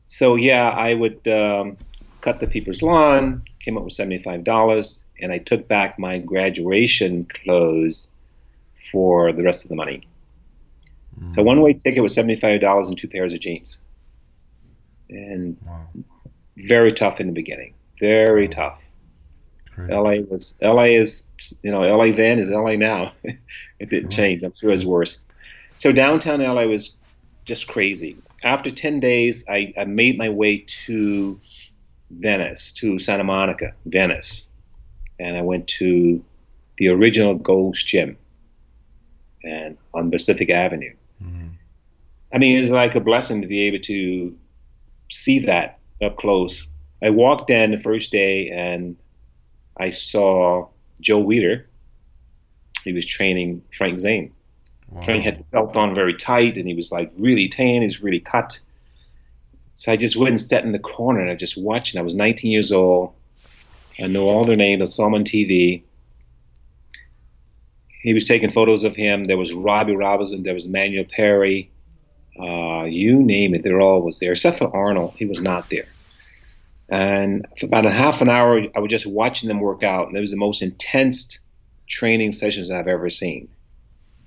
[0.06, 1.78] So yeah, I would um,
[2.22, 3.44] cut the people's lawn.
[3.64, 8.10] Came up with seventy-five dollars, and I took back my graduation clothes
[8.92, 10.02] for the rest of the money.
[11.20, 11.32] Mm.
[11.32, 13.80] So one way ticket was seventy-five dollars and two pairs of jeans.
[15.10, 15.88] And wow
[16.58, 17.74] very tough in the beginning.
[18.00, 18.82] Very tough.
[19.78, 21.24] LA was LA is
[21.64, 23.14] you know LA then is LA now.
[23.24, 24.24] it didn't sure.
[24.24, 24.44] change.
[24.44, 25.20] I'm sure it's worse.
[25.78, 27.00] So downtown LA was
[27.46, 28.18] just crazy.
[28.44, 31.40] After ten days, I, I made my way to
[32.20, 34.44] Venice, to Santa Monica, Venice,
[35.20, 36.24] and I went to
[36.78, 38.18] the original Gold's Gym,
[39.44, 40.94] and on Pacific Avenue.
[41.24, 41.48] Mm-hmm.
[42.34, 44.36] I mean, it's like a blessing to be able to
[45.10, 46.66] see that up close.
[47.04, 48.96] I walked in the first day and
[49.78, 50.68] I saw
[51.00, 51.66] Joe Weider.
[52.84, 54.34] He was training Frank Zane.
[54.90, 55.04] Wow.
[55.04, 58.20] Frank had the belt on very tight and he was like really tan, he's really
[58.20, 58.60] cut.
[59.74, 61.94] So I just went and sat in the corner and I just watched.
[61.94, 63.14] And I was 19 years old.
[64.00, 64.82] I know all their names.
[64.82, 65.84] I saw them on TV.
[67.88, 69.26] He was taking photos of him.
[69.26, 70.44] There was Robbie Robinson.
[70.44, 71.72] There was Manuel Perry.
[72.40, 75.14] Uh, you name it, they're all was there, except for Arnold.
[75.18, 75.86] He was not there.
[76.90, 80.18] And for about a half an hour, I was just watching them work out, and
[80.18, 81.40] it was the most intense
[81.88, 83.48] training sessions I've ever seen.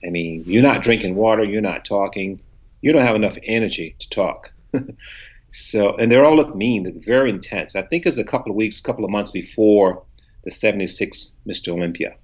[0.06, 2.40] I mean, you're not drinking water, you're not talking,
[2.82, 4.52] you don't have enough energy to talk.
[5.54, 7.76] so, and they're all look mean, very intense.
[7.76, 10.02] I think it was a couple of weeks, couple of months before
[10.44, 11.68] the 76 Mr.
[11.68, 12.16] Olympia,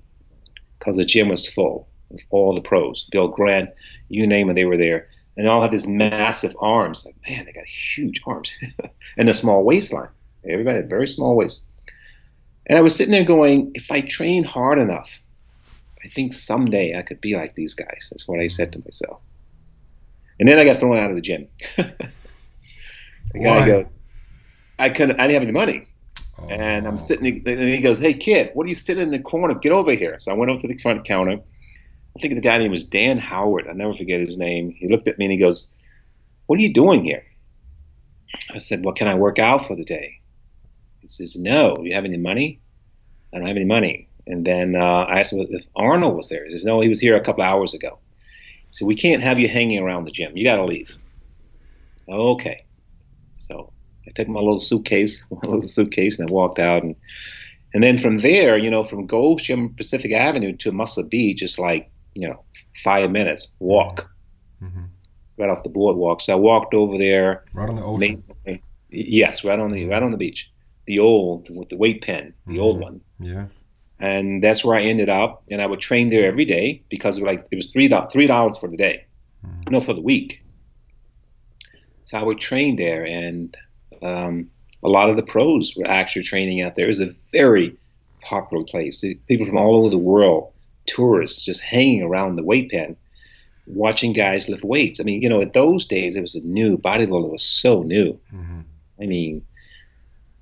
[0.78, 3.06] because the gym was full of all the pros.
[3.10, 3.70] Bill Grant,
[4.08, 7.06] you name it, they were there and they all had these massive arms.
[7.06, 8.52] Like, man, they got huge arms
[9.16, 10.08] and a small waistline.
[10.46, 11.64] Everybody had very small waist.
[12.66, 15.10] And I was sitting there going, if I train hard enough,
[16.04, 18.08] I think someday I could be like these guys.
[18.10, 19.20] That's what I said to myself.
[20.38, 21.48] And then I got thrown out of the gym.
[23.32, 23.86] the guy goes,
[24.78, 25.86] I couldn't, I didn't have any money.
[26.38, 26.46] Oh.
[26.48, 29.54] And I'm sitting, and he goes, Hey kid, what are you sitting in the corner?
[29.54, 30.18] Get over here.
[30.18, 31.40] So I went over to the front counter
[32.16, 33.66] I think the guy name was Dan Howard.
[33.68, 34.72] I'll never forget his name.
[34.72, 35.68] He looked at me and he goes,
[36.46, 37.24] What are you doing here?
[38.52, 40.20] I said, Well, can I work out for the day?
[41.00, 41.76] He says, No.
[41.76, 42.60] Do you have any money?
[43.32, 44.08] I don't have any money.
[44.26, 46.44] And then uh, I asked him if Arnold was there.
[46.44, 47.98] He says, No, he was here a couple hours ago.
[48.68, 50.36] He said, We can't have you hanging around the gym.
[50.36, 50.90] You got to leave.
[52.08, 52.64] Okay.
[53.50, 53.72] So
[54.06, 56.82] I took my little suitcase, my little suitcase, and I walked out.
[56.82, 56.96] And
[57.74, 59.08] and then from there, you know, from
[59.38, 62.42] Gym Pacific Avenue to Muscle Beach, it's like you know,
[62.82, 64.10] five minutes walk
[64.62, 64.84] mm-hmm.
[65.38, 66.20] right off the boardwalk.
[66.20, 67.44] So I walked over there.
[67.54, 68.24] Right on the ocean.
[68.44, 70.50] Made, yes, right on the right on the beach.
[70.86, 72.62] The old with the weight pen, the mm-hmm.
[72.62, 73.00] old one.
[73.20, 73.46] Yeah.
[74.00, 77.22] And that's where I ended up, and I would train there every day because it
[77.22, 79.04] was like it was three three dollars for the day,
[79.44, 79.70] mm-hmm.
[79.70, 80.42] no for the week.
[82.10, 83.56] So I would train there, and
[84.02, 84.50] um,
[84.82, 86.86] a lot of the pros were actually training out there.
[86.86, 87.76] It was a very
[88.20, 89.04] popular place.
[89.28, 90.52] People from all over the world
[90.86, 92.96] tourists just hanging around the weight pen
[93.66, 94.98] watching guys lift weights.
[94.98, 98.18] I mean, you know, at those days it was a new bodybuilding was so new.
[98.34, 98.62] Mm-hmm.
[99.00, 99.46] I mean,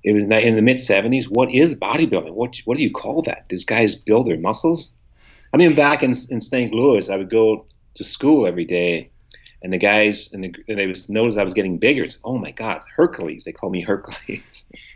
[0.03, 1.25] it was in the mid '70s.
[1.29, 2.33] What is bodybuilding?
[2.33, 3.45] What what do you call that?
[3.47, 4.91] These guys build their muscles.
[5.53, 6.73] I mean, back in in St.
[6.73, 9.11] Louis, I would go to school every day,
[9.61, 12.03] and the guys and, the, and they was noticed I was getting bigger.
[12.03, 13.43] It's, oh my God, Hercules!
[13.43, 14.95] They call me Hercules.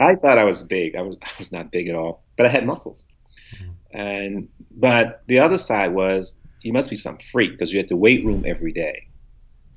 [0.00, 0.96] I thought I was big.
[0.96, 3.06] I was I was not big at all, but I had muscles.
[3.54, 3.98] Mm-hmm.
[3.98, 7.96] And but the other side was you must be some freak because you're at the
[7.96, 9.06] weight room every day.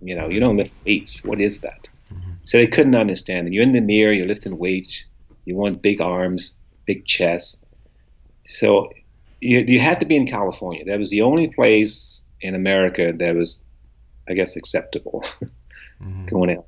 [0.02, 1.24] You know, you don't lift weights.
[1.24, 1.88] What is that?
[2.12, 2.32] Mm-hmm.
[2.44, 3.54] So they couldn't understand it.
[3.54, 5.06] You're in the mirror, you're lifting weights,
[5.46, 7.64] you want big arms, big chest.
[8.48, 8.90] So
[9.42, 10.86] you, you had to be in California.
[10.86, 13.62] That was the only place in America that was,
[14.30, 15.26] I guess, acceptable
[16.28, 16.66] going out.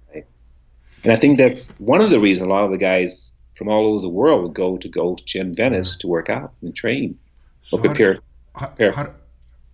[1.03, 3.87] And I think that's one of the reasons a lot of the guys from all
[3.87, 7.17] over the world would go to go to Gym Venice to work out and train
[7.63, 8.19] So or how, prepare.
[8.55, 8.91] how, prepare.
[8.91, 9.13] how,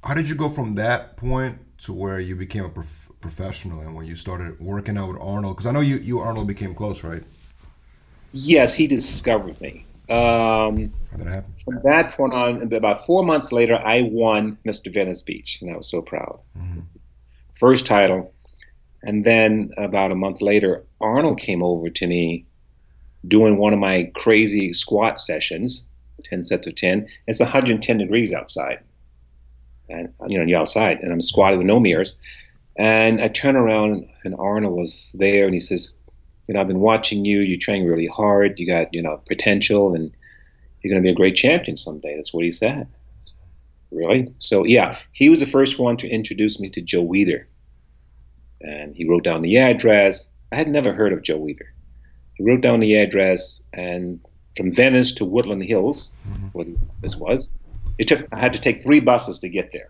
[0.04, 3.96] how did you go from that point to where you became a prof- professional and
[3.96, 5.58] when you started working out with Arnold?
[5.58, 7.24] Because I know you, you Arnold became close, right?
[8.32, 9.86] Yes, he discovered me.
[10.10, 11.54] Um, How did that happen?
[11.66, 14.94] from that point on, about four months later, I won Mr.
[14.94, 16.40] Venice Beach, and I was so proud.
[17.60, 18.34] First title.
[19.04, 22.46] And then about a month later, Arnold came over to me
[23.28, 25.88] doing one of my crazy squat sessions,
[26.26, 27.08] 10 sets of 10.
[27.28, 28.80] It's 110 degrees outside.
[29.90, 32.18] And, you know, you're outside, and I'm squatting with no mirrors.
[32.76, 35.94] And I turn around, and Arnold was there, and he says,
[36.48, 37.40] you know, I've been watching you.
[37.40, 38.60] You train really hard.
[38.60, 40.12] You got, you know, potential, and
[40.82, 42.16] you're going to be a great champion someday.
[42.16, 42.88] That's what he said.
[43.92, 44.34] Really?
[44.38, 47.46] So, yeah, he was the first one to introduce me to Joe Weider.
[48.62, 50.30] And he wrote down the address.
[50.52, 51.68] I had never heard of Joe Weider.
[52.36, 54.20] He wrote down the address, and
[54.56, 56.12] from Venice to Woodland Hills,
[56.54, 56.66] where
[57.02, 57.50] this was,
[57.98, 58.28] it took.
[58.32, 59.90] I had to take three buses to get there.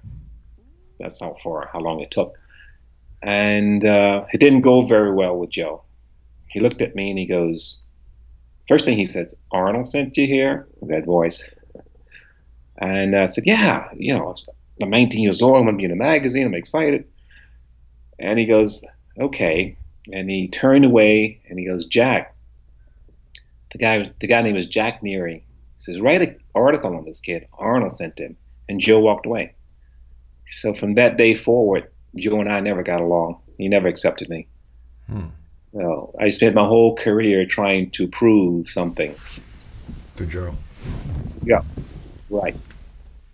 [0.99, 2.37] That's how far, how long it took.
[3.21, 5.83] And uh, it didn't go very well with Joe.
[6.47, 7.79] He looked at me and he goes,
[8.67, 10.67] first thing he says, Arnold sent you here?
[10.83, 11.49] That voice.
[12.77, 14.35] And I said, yeah, you know,
[14.81, 15.57] I'm 19 years old.
[15.57, 16.45] I'm going to be in a magazine.
[16.45, 17.05] I'm excited.
[18.19, 18.83] And he goes,
[19.19, 19.77] okay.
[20.11, 22.35] And he turned away and he goes, Jack,
[23.71, 25.41] the guy, the guy name is Jack Neary.
[25.41, 25.43] He
[25.77, 27.47] says, write an article on this kid.
[27.57, 28.37] Arnold sent him.
[28.69, 29.53] And Joe walked away.
[30.47, 33.39] So from that day forward, Joe and I never got along.
[33.57, 34.47] He never accepted me.
[35.07, 35.27] Hmm.
[35.71, 39.15] Well, I spent my whole career trying to prove something.
[40.15, 40.55] To Joe.
[41.43, 41.61] Yeah,
[42.29, 42.55] right.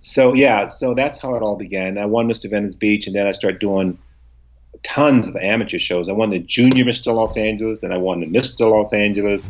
[0.01, 1.97] So yeah, so that's how it all began.
[1.97, 2.49] I won Mr.
[2.49, 3.97] Venice Beach, and then I started doing
[4.83, 6.09] tons of amateur shows.
[6.09, 7.15] I won the Junior Mr.
[7.15, 8.69] Los Angeles, and I won the Mr.
[8.69, 9.49] Los Angeles,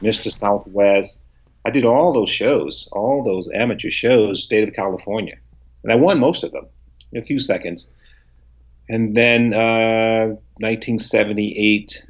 [0.00, 0.32] Mr.
[0.32, 1.26] Southwest.
[1.64, 5.36] I did all those shows, all those amateur shows, state of California,
[5.82, 6.66] and I won most of them
[7.12, 7.88] in a few seconds.
[8.88, 12.06] And then uh, 1978,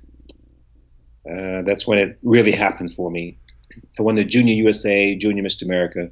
[1.29, 3.37] uh, that's when it really happened for me.
[3.99, 5.65] I won the Junior USA, Junior Mr.
[5.65, 6.11] America,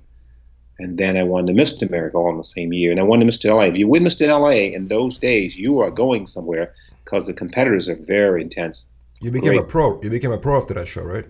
[0.80, 1.86] and then I won the Mr.
[1.88, 2.90] America all in the same year.
[2.90, 3.54] And I won the Mr.
[3.54, 3.64] LA.
[3.64, 4.26] If you win Mr.
[4.28, 8.86] LA in those days, you are going somewhere because the competitors are very intense.
[9.20, 9.60] You became Great.
[9.60, 10.00] a pro.
[10.00, 11.26] You became a pro after that show, right?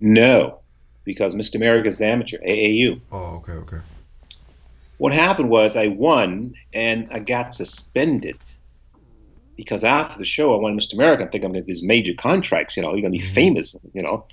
[0.00, 0.60] No,
[1.04, 1.56] because Mr.
[1.56, 3.00] America is amateur, AAU.
[3.12, 3.78] Oh, okay, okay.
[4.96, 8.38] What happened was I won and I got suspended
[9.56, 10.94] because after the show I won Mr.
[10.94, 11.24] America.
[11.24, 12.76] I think I'm going to get these major contracts.
[12.76, 13.34] You know, you're going to be mm-hmm.
[13.34, 13.76] famous.
[13.92, 14.24] You know,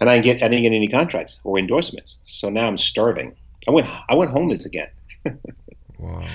[0.00, 2.18] and I get I didn't get any contracts or endorsements.
[2.26, 3.36] So now I'm starving.
[3.66, 4.88] I went I went homeless again.
[5.98, 6.26] Wow.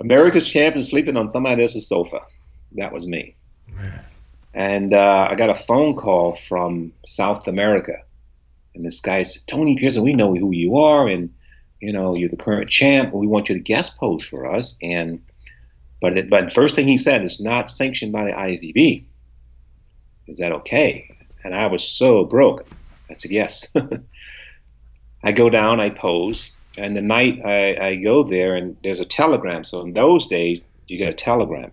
[0.00, 2.20] America's champion sleeping on somebody else's sofa.
[2.72, 3.36] That was me.
[3.74, 4.04] Man.
[4.54, 7.92] And uh, I got a phone call from South America,
[8.74, 11.32] and this guy said, "Tony Pearson, we know who you are, and
[11.80, 15.22] you know you're the current champ, we want you to guest post for us." And
[16.00, 19.04] but it, but first thing he said is not sanctioned by the IFBB.
[20.26, 21.18] Is that okay?
[21.44, 22.66] And I was so broke.
[23.08, 23.68] I said yes.
[25.22, 29.04] I go down, I pose, and the night I, I go there, and there's a
[29.04, 29.64] telegram.
[29.64, 31.72] So in those days, you get a telegram.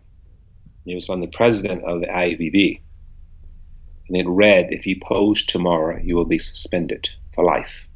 [0.85, 2.81] It was from the president of the IFBB.
[4.07, 7.87] And it read, if you pose tomorrow, you will be suspended for life.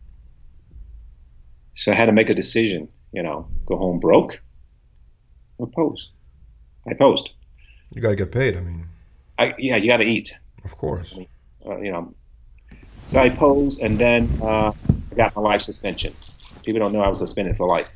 [1.73, 4.41] So I had to make a decision, you know, go home broke
[5.57, 6.11] or pose.
[6.87, 7.29] I posed.
[7.93, 8.57] You got to get paid.
[8.57, 8.87] I mean,
[9.37, 10.33] I, yeah, you got to eat,
[10.63, 11.17] of course.
[11.65, 12.13] uh, you know.
[13.03, 14.73] So I posed, and then uh,
[15.11, 16.15] I got my life suspension.
[16.63, 17.89] People don't know I was suspended for life.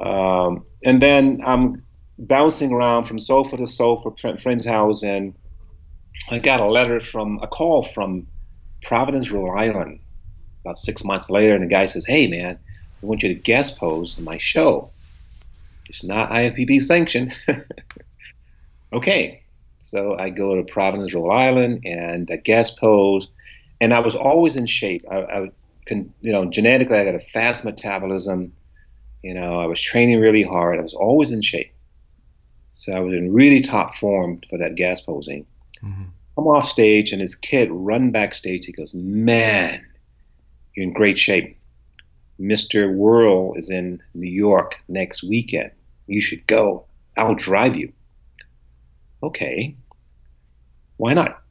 [0.00, 1.76] Um, and then I'm
[2.18, 5.34] bouncing around from sofa to sofa, fr- friend's house, and
[6.30, 8.26] I got a letter from a call from
[8.82, 10.00] Providence, Rhode Island,
[10.64, 12.58] about six months later, and the guy says, "Hey, man,
[13.02, 14.90] I want you to guest pose in my show.
[15.88, 17.34] It's not IFBB sanctioned."
[18.92, 19.42] okay,
[19.78, 23.28] so I go to Providence, Rhode Island, and I guest pose,
[23.80, 25.04] and I was always in shape.
[25.10, 25.50] I, I
[25.86, 28.52] can, you know, genetically, I got a fast metabolism.
[29.22, 30.78] You know, I was training really hard.
[30.78, 31.72] I was always in shape.
[32.72, 35.46] So I was in really top form for that gas posing.
[35.82, 36.04] Mm-hmm.
[36.38, 38.64] I'm off stage, and this kid run backstage.
[38.64, 39.84] He goes, "Man,
[40.74, 41.58] you're in great shape.
[42.40, 42.92] Mr.
[42.92, 45.70] World is in New York next weekend.
[46.06, 46.86] You should go.
[47.16, 47.92] I'll drive you."
[49.22, 49.76] Okay,
[50.96, 51.41] why not?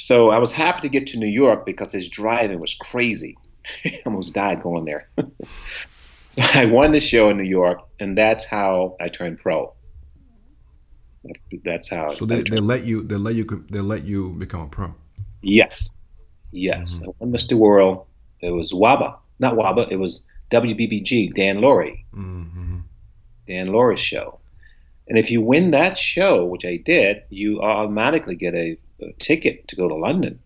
[0.00, 3.36] So I was happy to get to New York because his driving was crazy.
[3.84, 5.10] I almost died going there.
[6.54, 9.74] I won the show in New York, and that's how I turned pro.
[11.64, 12.08] That's how.
[12.08, 14.94] So they, they let you they let you they let you become a pro.
[15.42, 15.90] Yes,
[16.50, 16.94] yes.
[16.94, 17.10] Mm-hmm.
[17.10, 17.58] I won Mr.
[17.58, 18.06] World.
[18.40, 19.92] It was WABBA, not WABBA.
[19.92, 21.34] It was WBBG.
[21.34, 22.04] Dan Lurie.
[22.14, 22.78] Mm-hmm.
[23.46, 24.40] Dan Lurie's show.
[25.08, 29.68] And if you win that show, which I did, you automatically get a, a ticket
[29.68, 30.38] to go to London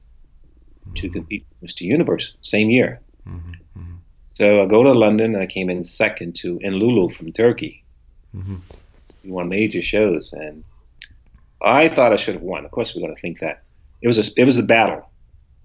[0.84, 0.94] mm-hmm.
[0.94, 1.82] to compete with Mr.
[1.82, 3.00] Universe same year.
[3.26, 3.50] Mm-hmm.
[3.50, 3.94] mm-hmm.
[4.24, 7.84] So I go to London and I came in second to Enünlü from Turkey.
[8.34, 8.56] Mm-hmm.
[9.22, 10.64] We won major shows, and
[11.62, 12.64] I thought I should have won.
[12.64, 13.62] Of course, we're going to think that
[14.02, 15.08] it was a it was a battle.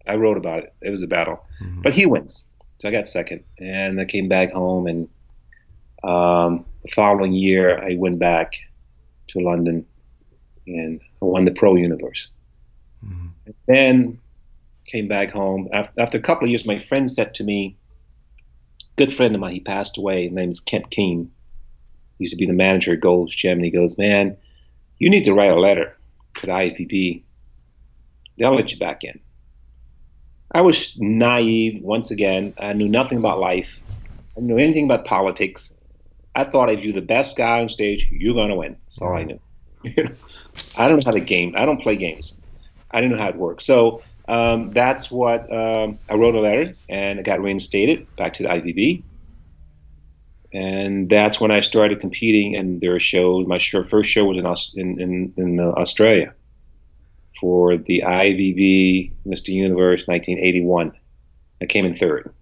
[0.08, 0.74] I wrote about it.
[0.82, 1.82] It was a battle, mm-hmm.
[1.82, 2.46] but he wins.
[2.80, 5.10] So I got second, and I came back home, and
[6.04, 8.54] um, the following year I went back
[9.30, 9.86] to London,
[10.68, 12.30] and I won the Pro Universe.
[13.06, 13.52] Mm-hmm.
[13.68, 14.20] then
[14.86, 16.66] came back home after, after a couple of years.
[16.66, 17.78] My friend said to me,
[18.98, 20.24] good friend of mine, he passed away.
[20.24, 21.30] His name is Kent Kuehn.
[22.18, 24.36] He used to be the manager at Gold's Gym, and he goes, "Man,
[24.98, 25.96] you need to write a letter
[26.40, 27.24] to the IFBB.
[28.38, 29.20] They'll let you back in."
[30.52, 32.54] I was naive once again.
[32.58, 33.80] I knew nothing about life.
[34.36, 35.74] I knew anything about politics.
[36.36, 38.76] I thought if you're the best guy on stage, you're gonna win.
[38.84, 39.40] That's all I knew.
[40.78, 41.54] I don't know how to game.
[41.56, 42.34] I don't play games.
[42.92, 43.62] I didn't know how it worked.
[43.62, 48.44] So um, that's what um, I wrote a letter, and it got reinstated back to
[48.44, 49.04] the IFBB.
[50.52, 53.48] And that's when I started competing in their shows.
[53.48, 54.38] My first show was
[54.76, 56.34] in in in, in uh, Australia
[57.40, 59.50] for the IFBB Mr.
[59.50, 60.92] Universe 1981.
[61.62, 62.34] I came in third.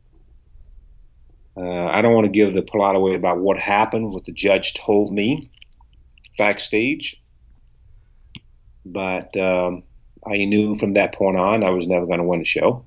[1.56, 4.74] Uh, I don't want to give the plot away about what happened, what the judge
[4.76, 5.50] told me
[6.38, 7.20] backstage,
[8.86, 9.84] but um,
[10.30, 12.86] I knew from that point on I was never going to win a show.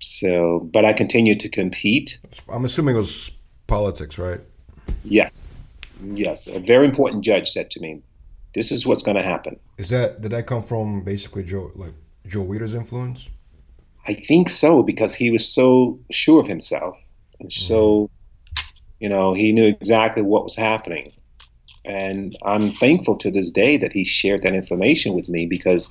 [0.00, 2.20] So, but I continued to compete.
[2.48, 3.30] I'm assuming it was
[3.66, 4.40] politics, right?
[5.04, 5.50] Yes,
[6.02, 6.46] yes.
[6.46, 8.00] A very important judge said to me,
[8.54, 11.94] "This is what's going to happen." Is that did that come from basically Joe, like
[12.26, 13.28] Joe Weider's influence?
[14.06, 16.96] I think so because he was so sure of himself
[17.40, 18.10] and so,
[18.56, 18.64] mm-hmm.
[19.00, 21.12] you know, he knew exactly what was happening.
[21.88, 25.88] And I'm thankful to this day that he shared that information with me because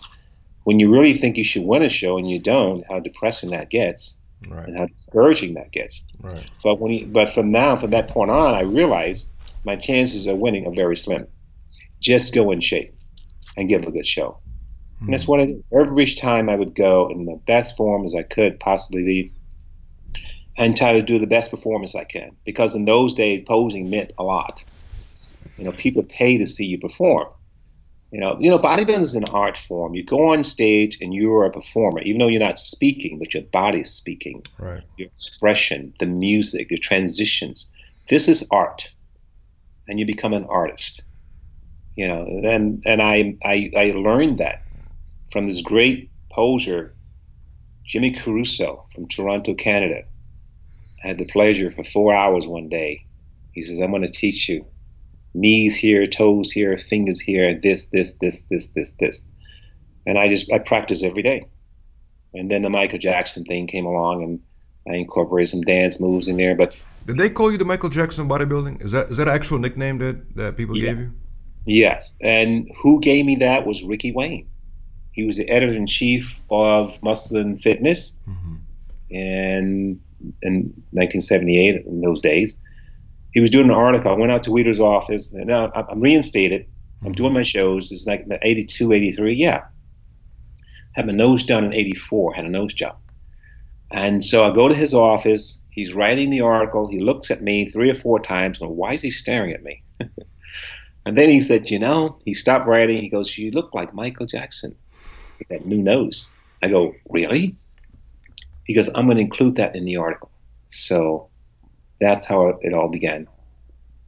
[0.63, 3.71] when you really think you should win a show and you don't, how depressing that
[3.71, 4.67] gets, right.
[4.67, 6.03] and how discouraging that gets.
[6.21, 6.49] Right.
[6.63, 9.27] But when he, but from now, from that point on, I realized
[9.63, 11.27] my chances of winning are very slim.
[11.99, 12.93] Just go in shape
[13.57, 14.37] and give a good show.
[14.99, 15.31] And that's hmm.
[15.31, 15.63] what I did.
[15.73, 19.33] Every time I would go in the best form as I could possibly be
[20.57, 22.35] and try to do the best performance I can.
[22.45, 24.63] Because in those days, posing meant a lot.
[25.57, 27.27] You know, people pay to see you perform.
[28.11, 29.93] You know, you know, bodybuilding is an art form.
[29.93, 33.43] You go on stage and you're a performer, even though you're not speaking, but your
[33.51, 34.43] body's speaking.
[34.59, 34.83] Right.
[34.97, 37.69] Your expression, the music, your transitions.
[38.07, 38.89] This is art,
[39.87, 41.01] and you become an artist.
[41.95, 44.63] You know, and and I I, I learned that
[45.31, 46.95] from this great poser,
[47.85, 50.03] Jimmy Caruso from Toronto, Canada.
[51.03, 53.05] I had the pleasure for four hours one day.
[53.51, 54.65] He says, I'm going to teach you
[55.33, 59.25] knees here, toes here, fingers here, this, this, this, this, this, this.
[60.05, 61.47] And I just, I practice every day.
[62.33, 64.39] And then the Michael Jackson thing came along and
[64.87, 66.55] I incorporated some dance moves in there.
[66.55, 68.83] But did they call you the Michael Jackson of bodybuilding?
[68.83, 71.03] Is that is that an actual nickname that, that people yes.
[71.03, 71.13] gave you?
[71.65, 72.15] Yes.
[72.21, 74.49] And who gave me that was Ricky Wayne.
[75.11, 78.55] He was the editor in chief of Muscle and Fitness mm-hmm.
[79.09, 79.99] in,
[80.41, 80.53] in
[80.91, 82.61] 1978, in those days.
[83.31, 84.11] He was doing an article.
[84.11, 86.65] I went out to Weider's office, and now I'm reinstated.
[87.01, 87.13] I'm mm-hmm.
[87.13, 87.91] doing my shows.
[87.91, 89.35] It's like 82, 83.
[89.35, 89.65] Yeah.
[90.95, 92.97] Had my nose done in 84, had a nose job.
[93.91, 95.61] And so I go to his office.
[95.69, 96.87] He's writing the article.
[96.87, 98.59] He looks at me three or four times.
[98.59, 99.83] And why is he staring at me?
[101.05, 103.01] and then he said, You know, he stopped writing.
[103.01, 104.75] He goes, You look like Michael Jackson
[105.49, 106.27] that new nose.
[106.61, 107.55] I go, really?
[108.65, 110.31] Because I'm going to include that in the article.
[110.69, 111.26] So
[111.99, 113.27] that's how it all began.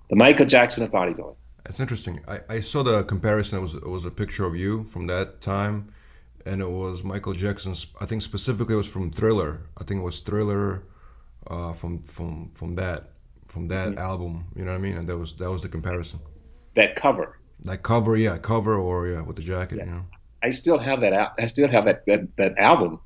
[0.09, 1.35] The Michael Jackson of bodybuilding.
[1.63, 2.19] That's interesting.
[2.27, 3.59] I, I saw the comparison.
[3.59, 5.91] It was it was a picture of you from that time,
[6.45, 7.93] and it was Michael Jackson's.
[8.01, 9.61] I think specifically it was from Thriller.
[9.79, 10.83] I think it was Thriller.
[11.47, 13.11] uh, from from from that
[13.47, 13.99] from that Mm-hmm.
[13.99, 14.45] album.
[14.55, 14.97] You know what I mean?
[14.97, 16.19] And that was that was the comparison.
[16.75, 17.37] That cover.
[17.65, 19.79] That cover, yeah, cover or yeah, with the jacket.
[19.79, 20.05] You know.
[20.43, 21.13] I still have that.
[21.39, 22.99] I still have that that, that album.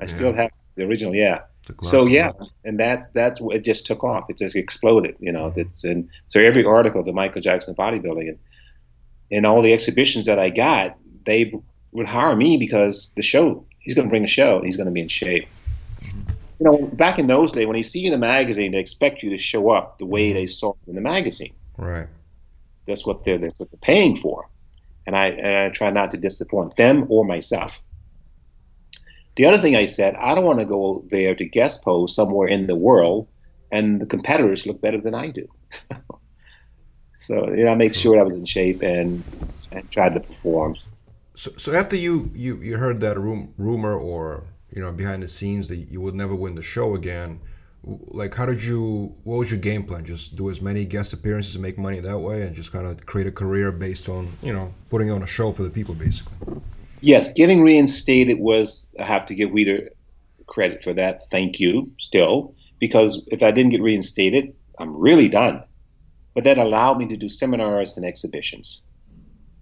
[0.00, 1.14] I still have the original.
[1.14, 1.40] Yeah.
[1.82, 2.32] So yeah,
[2.64, 4.30] and that's that's what it just took off.
[4.30, 5.16] It just exploded.
[5.18, 8.38] You know, it's and so every article, the Michael Jackson bodybuilding, and
[9.30, 11.52] and all the exhibitions that I got, they
[11.92, 14.60] would hire me because the show he's going to bring a show.
[14.62, 15.48] He's going to be in shape.
[16.58, 19.22] You know, back in those days, when they see you in the magazine, they expect
[19.22, 21.54] you to show up the way they saw you in the magazine.
[21.78, 22.08] Right.
[22.86, 24.48] That's what they're that's what they're paying for,
[25.06, 27.80] and I and I try not to disappoint them or myself.
[29.36, 32.48] The other thing I said, I don't want to go there to guest pose somewhere
[32.48, 33.28] in the world,
[33.70, 35.46] and the competitors look better than I do.
[37.14, 39.22] so you know, I make sure I was in shape and
[39.72, 40.76] and tried to perform.
[41.34, 45.28] So, so after you, you you heard that rum- rumor or you know behind the
[45.28, 47.38] scenes that you would never win the show again,
[47.84, 49.14] like how did you?
[49.24, 50.06] What was your game plan?
[50.06, 53.04] Just do as many guest appearances and make money that way, and just kind of
[53.04, 56.62] create a career based on you know putting on a show for the people, basically.
[57.00, 59.88] Yes, getting reinstated was I have to give Weider
[60.46, 61.24] credit for that.
[61.24, 65.62] Thank you, still, because if I didn't get reinstated, I'm really done.
[66.34, 68.84] But that allowed me to do seminars and exhibitions,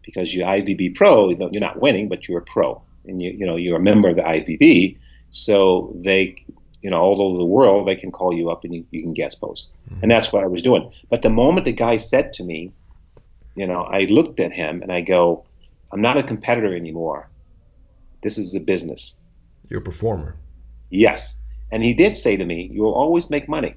[0.03, 3.47] because you're IFBB pro, you you're not winning, but you're a pro, and you you
[3.47, 4.99] know you're a member of the IFBB,
[5.30, 6.37] so they
[6.82, 9.12] you know all over the world they can call you up and you, you can
[9.12, 10.01] guest post, mm-hmm.
[10.03, 10.93] and that's what I was doing.
[11.11, 12.72] But the moment the guy said to me,
[13.55, 15.45] you know, I looked at him and I go,
[15.95, 17.30] I'm not a competitor anymore.
[18.20, 19.16] This is a business.
[19.70, 20.36] You're a performer.
[20.90, 21.40] Yes.
[21.70, 23.76] And he did say to me, You'll always make money.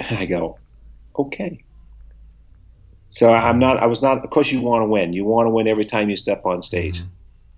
[0.00, 0.58] And I go,
[1.16, 1.62] Okay.
[3.08, 5.12] So I'm not, I was not, of course, you want to win.
[5.12, 6.98] You want to win every time you step on stage.
[6.98, 7.10] Mm-hmm.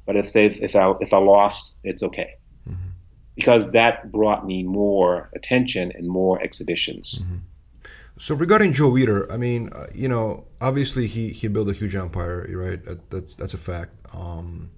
[0.05, 2.35] But if they, if I, if I lost, it's okay.
[2.69, 2.91] Mm-hmm.
[3.37, 7.23] Because that brought me more attention and more exhibitions.
[7.23, 7.37] Mm-hmm.
[8.19, 11.95] So regarding Joe Weider, I mean, uh, you know, obviously he, he built a huge
[11.95, 12.85] empire, right?
[12.85, 13.97] That, that's that's a fact.
[14.15, 14.71] Um,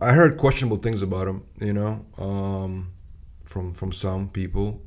[0.00, 2.92] I- heard questionable things about him, you know, um,
[3.44, 4.82] from from some people,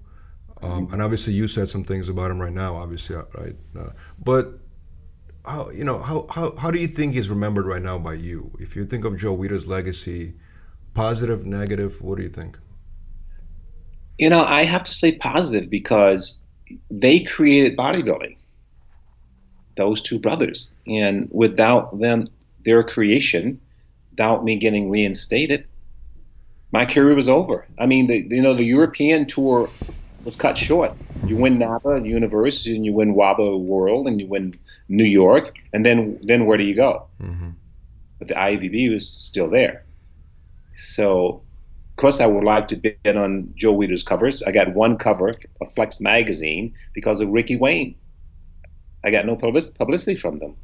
[0.62, 3.56] um, and obviously you said some things about him right now, obviously, uh, right?
[3.78, 3.91] Uh,
[4.24, 4.60] but
[5.45, 8.52] how you know how, how how do you think he's remembered right now by you?
[8.60, 10.36] If you think of Joe Weider's legacy,
[10.93, 12.58] positive, negative, what do you think?
[14.18, 16.40] You know, I have to say positive because
[16.89, 18.38] they created bodybuilding.
[19.78, 22.28] Those two brothers, and without them,
[22.65, 23.59] their creation,
[24.11, 25.65] without me getting reinstated,
[26.72, 27.65] my career was over.
[27.80, 29.69] I mean, the you know the European tour
[30.24, 30.93] was cut short.
[31.26, 34.53] You win NABBA Universe, and you win WABBA World, and you win
[34.89, 37.07] New York, and then then where do you go?
[37.22, 37.51] Mm-hmm.
[38.19, 39.84] But the IFBB was still there.
[40.76, 41.41] So,
[42.02, 44.43] course, I would like to be on Joe Weider's covers.
[44.43, 47.95] I got one cover of Flex magazine because of Ricky Wayne.
[49.04, 50.58] I got no publicity from them.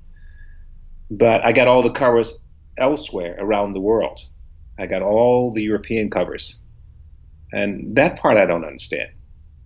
[1.10, 2.40] But I got all the covers
[2.78, 4.20] elsewhere around the world.
[4.80, 6.60] I got all the European covers.
[7.54, 9.10] And that part I don't understand.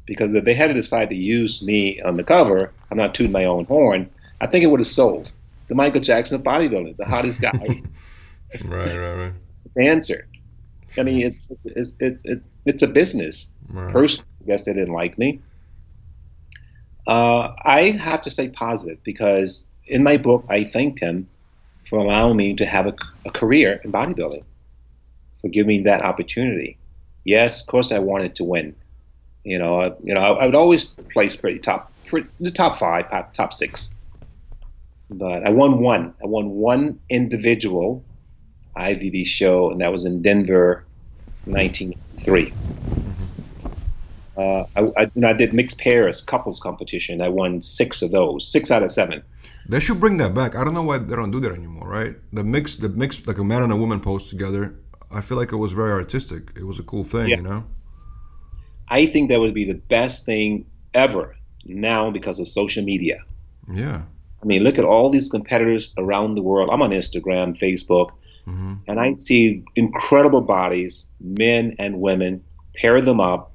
[0.05, 3.31] Because if they had to decide to use me on the cover, I'm not tooting
[3.31, 4.09] my own horn,
[4.41, 5.31] I think it would have sold.
[5.67, 7.83] The Michael Jackson of bodybuilding, the hottest guy,
[8.65, 9.33] Right, right, right.
[9.77, 10.27] dancer.
[10.97, 13.49] I mean, it's it's it's it's, it's a business.
[13.71, 13.91] Right.
[13.91, 15.41] Personally, I guess they didn't like me.
[17.07, 21.27] Uh, I have to say positive because in my book, I thanked him
[21.89, 22.93] for allowing me to have a,
[23.25, 24.43] a career in bodybuilding,
[25.41, 26.77] for giving me that opportunity.
[27.23, 28.75] Yes, of course, I wanted to win.
[29.43, 32.77] You know, I, you know, I, I would always place pretty top, pretty, the top
[32.77, 33.93] five, top, top six.
[35.09, 36.13] But I won one.
[36.23, 38.03] I won one individual
[38.75, 40.85] IFBB show, and that was in Denver,
[41.45, 42.53] 1983.
[44.37, 47.21] Uh, I, I, I did mixed pairs couples competition.
[47.21, 49.21] I won six of those, six out of seven.
[49.67, 50.55] They should bring that back.
[50.55, 52.15] I don't know why they don't do that anymore, right?
[52.33, 54.75] The mix, the mix, like a man and a woman pose together.
[55.11, 56.51] I feel like it was very artistic.
[56.55, 57.35] It was a cool thing, Yeah.
[57.37, 57.65] you know.
[58.87, 63.19] I think that would be the best thing ever now because of social media.
[63.71, 64.01] Yeah,
[64.41, 66.69] I mean, look at all these competitors around the world.
[66.71, 68.11] I'm on Instagram, Facebook,
[68.47, 68.73] Mm-hmm.
[68.87, 72.43] and I see incredible bodies, men and women,
[72.75, 73.51] pair them up,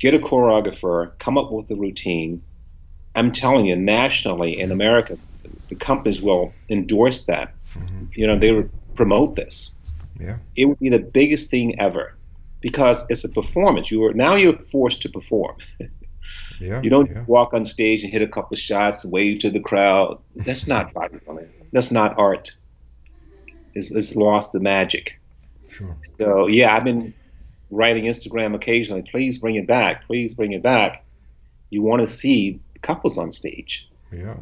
[0.00, 2.42] get a choreographer, come up with a routine.
[3.14, 5.16] I'm telling you, nationally in America,
[5.68, 7.54] the companies will endorse that.
[7.74, 8.04] Mm-hmm.
[8.14, 9.74] You know, they would promote this.
[10.20, 12.14] yeah, It would be the biggest thing ever
[12.60, 13.90] because it's a performance.
[13.90, 15.56] You are now you're forced to perform.
[16.60, 16.80] yeah.
[16.82, 17.24] You don't Yeah.
[17.26, 20.18] walk on stage and hit a couple of shots wave to the crowd.
[20.34, 21.48] That's not bodybuilding.
[21.72, 22.52] That's not art.
[23.76, 25.20] It's, it's lost the magic.
[25.68, 25.96] Sure.
[26.18, 27.12] So yeah, I've been
[27.70, 31.04] writing Instagram occasionally, please bring it back, please bring it back.
[31.70, 33.88] You want to see couples on stage.
[34.12, 34.36] Yeah.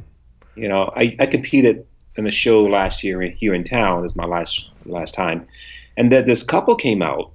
[0.55, 4.03] You know, I, I competed in a show last year here in town.
[4.03, 5.49] This is my last last time,
[5.97, 7.33] and that this couple came out,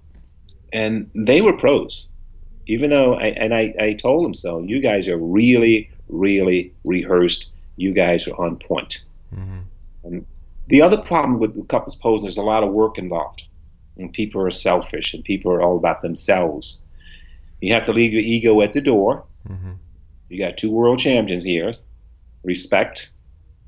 [0.72, 2.08] and they were pros.
[2.68, 4.62] Even though, I, and I, I told them so.
[4.62, 7.50] You guys are really, really rehearsed.
[7.78, 9.04] You guys are on point.
[9.34, 9.60] Mm-hmm.
[10.04, 10.26] And
[10.70, 13.44] the other problem with couples posing, there's a lot of work involved,
[13.98, 16.84] and people are selfish, and people are all about themselves.
[17.60, 19.26] You have to leave your ego at the door.
[19.48, 19.74] Mm-hmm.
[20.30, 21.74] You got two world champions here.
[22.44, 23.10] Respect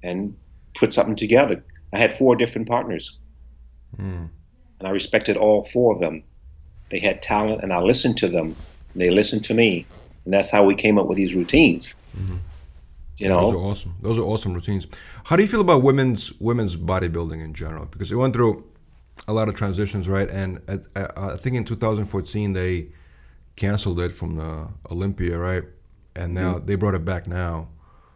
[0.03, 0.37] and
[0.75, 1.63] put something together.
[1.91, 3.17] I had four different partners,
[3.97, 4.29] mm.
[4.79, 6.23] and I respected all four of them.
[6.91, 8.55] They had talent, and I listened to them.
[8.93, 9.85] And they listened to me,
[10.23, 11.95] and that's how we came up with these routines.
[12.15, 12.37] Mm-hmm.
[13.17, 13.95] You know, those are awesome.
[14.01, 14.87] Those are awesome routines.
[15.25, 17.85] How do you feel about women's women's bodybuilding in general?
[17.85, 18.65] Because it went through
[19.27, 20.29] a lot of transitions, right?
[20.29, 22.89] And at, I think in 2014 they
[23.55, 25.63] canceled it from the Olympia, right?
[26.15, 26.65] And now mm-hmm.
[26.65, 27.69] they brought it back now.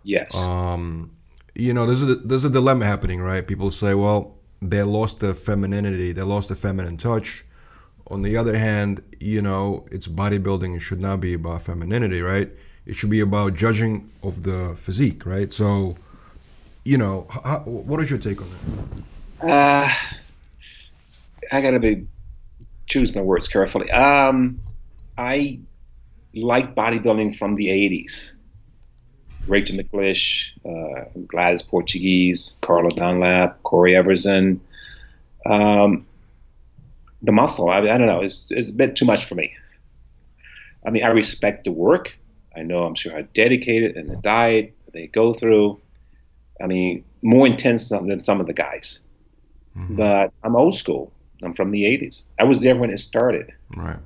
[0.03, 0.35] Yes.
[0.35, 1.11] Um,
[1.55, 3.45] you know, there's a there's a dilemma happening, right?
[3.45, 7.45] People say, well, they lost the femininity, they lost the feminine touch.
[8.07, 10.75] On the other hand, you know, it's bodybuilding.
[10.75, 12.51] It should not be about femininity, right?
[12.85, 15.51] It should be about judging of the physique, right?
[15.51, 15.95] So,
[16.83, 18.49] you know, how, what is your take on
[19.39, 19.51] that?
[19.51, 19.89] Uh,
[21.51, 22.07] I gotta be
[22.87, 23.89] choose my words carefully.
[23.91, 24.59] Um,
[25.17, 25.59] I
[26.33, 28.33] like bodybuilding from the '80s.
[29.47, 34.59] Rachel McLish, uh, Gladys Portugues, Carla Dunlap, Cory Everson.
[35.45, 36.05] Um,
[37.21, 39.55] the muscle, I, I don't know, it's, it's a bit too much for me.
[40.85, 42.17] I mean, I respect the work.
[42.55, 45.79] I know I'm sure how dedicated and the diet they go through.
[46.61, 49.01] I mean, more intense than some of the guys.
[49.77, 49.95] Mm-hmm.
[49.95, 51.11] But I'm old school.
[51.43, 52.23] I'm from the 80s.
[52.39, 53.51] I was there when it started.
[53.75, 53.99] Right.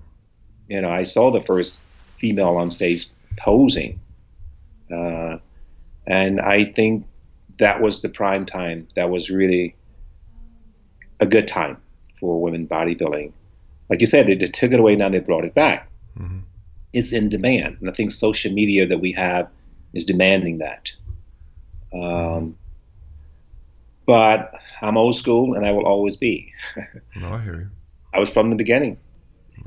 [0.68, 1.82] You know, I saw the first
[2.18, 4.00] female on stage posing
[4.91, 5.38] uh,
[6.08, 7.06] and I think
[7.60, 8.88] that was the prime time.
[8.95, 9.76] That was really
[11.20, 11.78] a good time
[12.20, 13.32] for women bodybuilding.
[13.89, 15.89] Like you said, they, they took it away, now they brought it back.
[16.18, 16.39] Mm-hmm.
[16.93, 17.77] It's in demand.
[17.79, 19.49] And I think social media that we have
[19.93, 20.91] is demanding that.
[21.93, 22.57] Um,
[24.05, 24.49] but
[24.81, 26.53] I'm old school and I will always be.
[27.15, 27.69] no, I hear you.
[28.13, 28.97] I was from the beginning.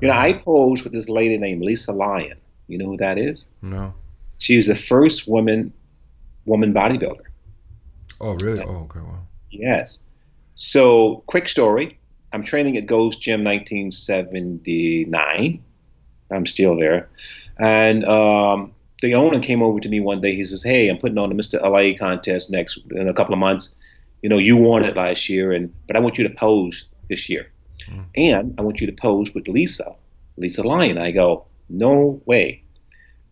[0.01, 2.39] You know, I posed with this lady named Lisa Lyon.
[2.67, 3.49] You know who that is?
[3.61, 3.95] No.
[4.39, 5.73] She was the first woman
[6.45, 7.23] woman bodybuilder.
[8.21, 8.65] Oh, really?
[8.65, 9.01] Oh, okay.
[9.01, 9.27] Wow.
[9.51, 10.03] Yes.
[10.55, 11.99] So, quick story.
[12.33, 15.65] I'm training at Gold's Gym 1979.
[16.33, 17.09] I'm still there.
[17.59, 20.35] And um, the owner came over to me one day.
[20.35, 21.61] He says, Hey, I'm putting on the Mr.
[21.63, 23.75] LA contest next in a couple of months.
[24.23, 27.29] You know, you won it last year, and but I want you to pose this
[27.29, 27.51] year.
[27.89, 28.05] Mm.
[28.17, 29.95] And I want you to pose with Lisa,
[30.37, 30.99] Lisa Lyon.
[30.99, 32.63] I go, No way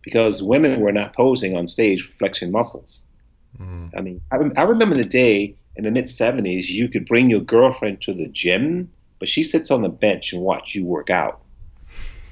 [0.01, 3.03] because women were not posing on stage with flexion muscles.
[3.59, 3.91] Mm.
[3.95, 7.41] I mean, I, I remember the day in the mid 70s you could bring your
[7.41, 11.41] girlfriend to the gym, but she sits on the bench and watch you work out.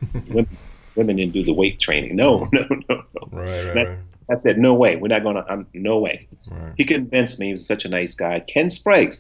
[0.28, 0.58] women,
[0.96, 2.16] women, didn't do the weight training.
[2.16, 3.04] No, no, no, no.
[3.32, 4.00] Right, right, that, right.
[4.32, 4.96] I said, no way.
[4.96, 6.28] We're not going to, um, no way.
[6.50, 6.74] Right.
[6.78, 7.48] He convinced me.
[7.48, 8.40] He was such a nice guy.
[8.42, 9.14] Ken Sprague.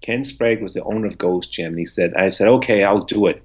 [0.00, 1.68] Ken Sprague was the owner of Gold's Gym.
[1.68, 3.44] And he said, I said, okay, I'll do it.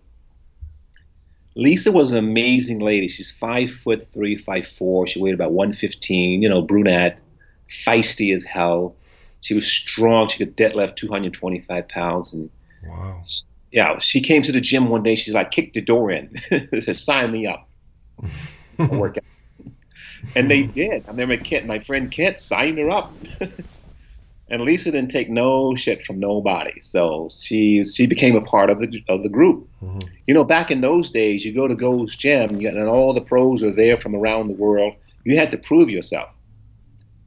[1.55, 3.07] Lisa was an amazing lady.
[3.07, 5.07] She's five foot three, five four.
[5.07, 6.41] She weighed about one fifteen.
[6.41, 7.21] You know, brunette,
[7.69, 8.97] feisty as hell.
[9.39, 10.27] She was strong.
[10.27, 12.33] She could deadlift two hundred twenty five pounds.
[12.33, 12.49] And
[12.86, 13.23] wow.
[13.76, 15.15] Yeah, she came to the gym one day.
[15.15, 16.34] She's like, kicked the door in,
[16.82, 17.67] said, "Sign me up."
[18.89, 19.67] work out.
[20.34, 21.03] And they did.
[21.05, 23.13] I remember Kent, my friend Kent, signed her up.
[24.49, 26.80] and Lisa didn't take no shit from nobody.
[26.80, 29.67] So she she became a part of the of the group.
[29.84, 30.07] Mm-hmm.
[30.26, 33.61] You know, back in those days, you go to Gold's Gym, and all the pros
[33.61, 34.95] are there from around the world.
[35.26, 36.30] You had to prove yourself.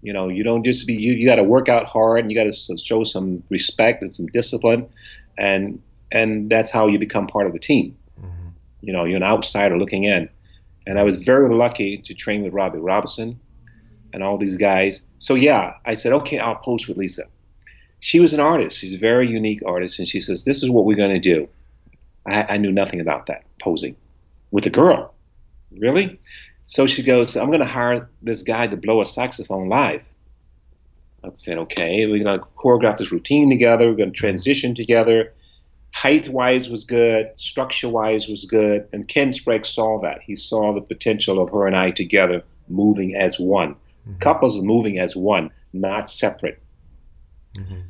[0.00, 1.12] You know, you don't just be you.
[1.12, 4.28] You got to work out hard, and you got to show some respect and some
[4.28, 4.88] discipline,
[5.36, 5.82] and
[6.12, 7.96] and that's how you become part of the team.
[8.20, 8.48] Mm-hmm.
[8.80, 10.28] You know, you're an outsider looking in.
[10.86, 13.38] And I was very lucky to train with Robbie Robinson
[14.12, 15.02] and all these guys.
[15.18, 17.24] So yeah, I said, okay, I'll post with Lisa.
[18.00, 18.78] She was an artist.
[18.78, 21.48] She's a very unique artist, and she says, "This is what we're going to do."
[22.26, 23.96] I, I knew nothing about that posing
[24.50, 25.14] with a girl.
[25.76, 26.20] Really?
[26.64, 30.02] So she goes, "I'm going to hire this guy to blow a saxophone live."
[31.24, 33.88] I said, "Okay, we're going to choreograph this routine together.
[33.88, 35.32] We're going to transition together."
[35.92, 40.20] Height wise was good, structure wise was good, and Ken Sprague saw that.
[40.22, 43.74] He saw the potential of her and I together moving as one.
[43.74, 44.18] Mm-hmm.
[44.20, 46.62] Couples moving as one, not separate.
[47.56, 47.80] Mm-hmm.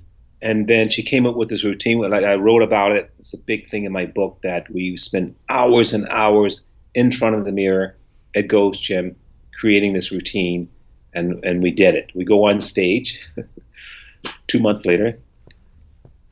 [0.40, 2.00] and then she came up with this routine.
[2.00, 3.10] Like I wrote about it.
[3.18, 7.36] It's a big thing in my book that we spent hours and hours in front
[7.36, 7.96] of the mirror
[8.34, 9.16] at Gold's Gym
[9.58, 10.68] creating this routine,
[11.12, 12.10] and and we did it.
[12.14, 13.20] We go on stage
[14.46, 15.18] two months later.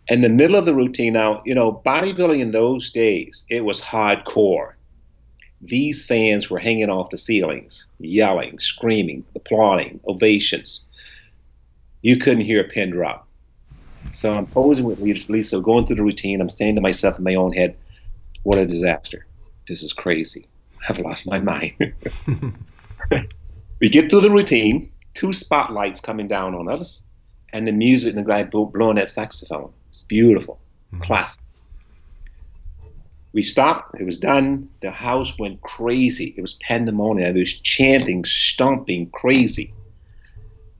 [0.08, 3.80] In the middle of the routine, now you know bodybuilding in those days it was
[3.80, 4.72] hardcore.
[5.62, 10.84] These fans were hanging off the ceilings, yelling, screaming, applauding, ovations.
[12.02, 13.26] You couldn't hear a pin drop
[14.10, 14.98] so I'm posing with
[15.28, 16.40] Lisa, going through the routine.
[16.40, 17.76] I'm saying to myself in my own head,
[18.44, 19.26] what a disaster.
[19.68, 20.48] This is crazy.
[20.88, 21.72] I've lost my mind.
[23.80, 27.02] we get through the routine, two spotlights coming down on us,
[27.52, 29.72] and the music and the guy blowing that saxophone.
[29.96, 30.58] It's beautiful,
[30.92, 31.04] mm-hmm.
[31.04, 31.42] classic.
[33.32, 33.98] We stopped.
[33.98, 34.68] It was done.
[34.80, 36.34] The house went crazy.
[36.36, 37.34] It was pandemonium.
[37.34, 39.72] It was chanting, stomping, crazy.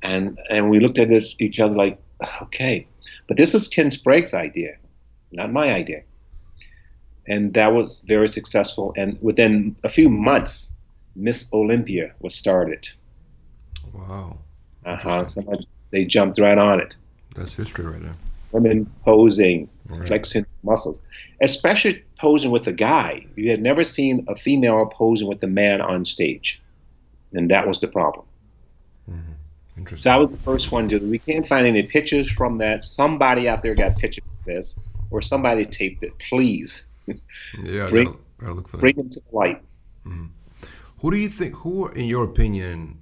[0.03, 1.99] And and we looked at each other like,
[2.43, 2.87] okay,
[3.27, 4.77] but this is Ken Sprague's idea,
[5.33, 6.03] not my idea.
[7.27, 8.93] And that was very successful.
[8.99, 10.73] And within a few months,
[11.15, 12.87] Miss Olympia was started.
[13.95, 14.37] Wow.
[14.85, 15.25] Uh-huh.
[15.91, 16.99] they jumped right on it.
[17.35, 18.17] That's history right there.
[18.57, 20.07] Women posing, right.
[20.07, 21.01] flexing muscles,
[21.41, 23.27] especially posing with a guy.
[23.37, 26.63] You had never seen a female posing with a man on stage.
[27.33, 28.25] And that was the problem.
[29.11, 29.33] Mm-hmm.
[29.79, 30.11] Interesting.
[30.11, 30.89] So I was the first one.
[30.89, 32.83] To, we can't find any pictures from that.
[32.85, 34.81] Somebody out there got pictures of this,
[35.11, 36.13] or somebody taped it.
[36.19, 36.85] Please.
[37.63, 39.63] Yeah, bring, gotta, gotta look for bring them to the light.
[40.05, 40.27] Mm-hmm.
[40.99, 41.55] Who do you think?
[41.55, 42.99] Who, in your opinion,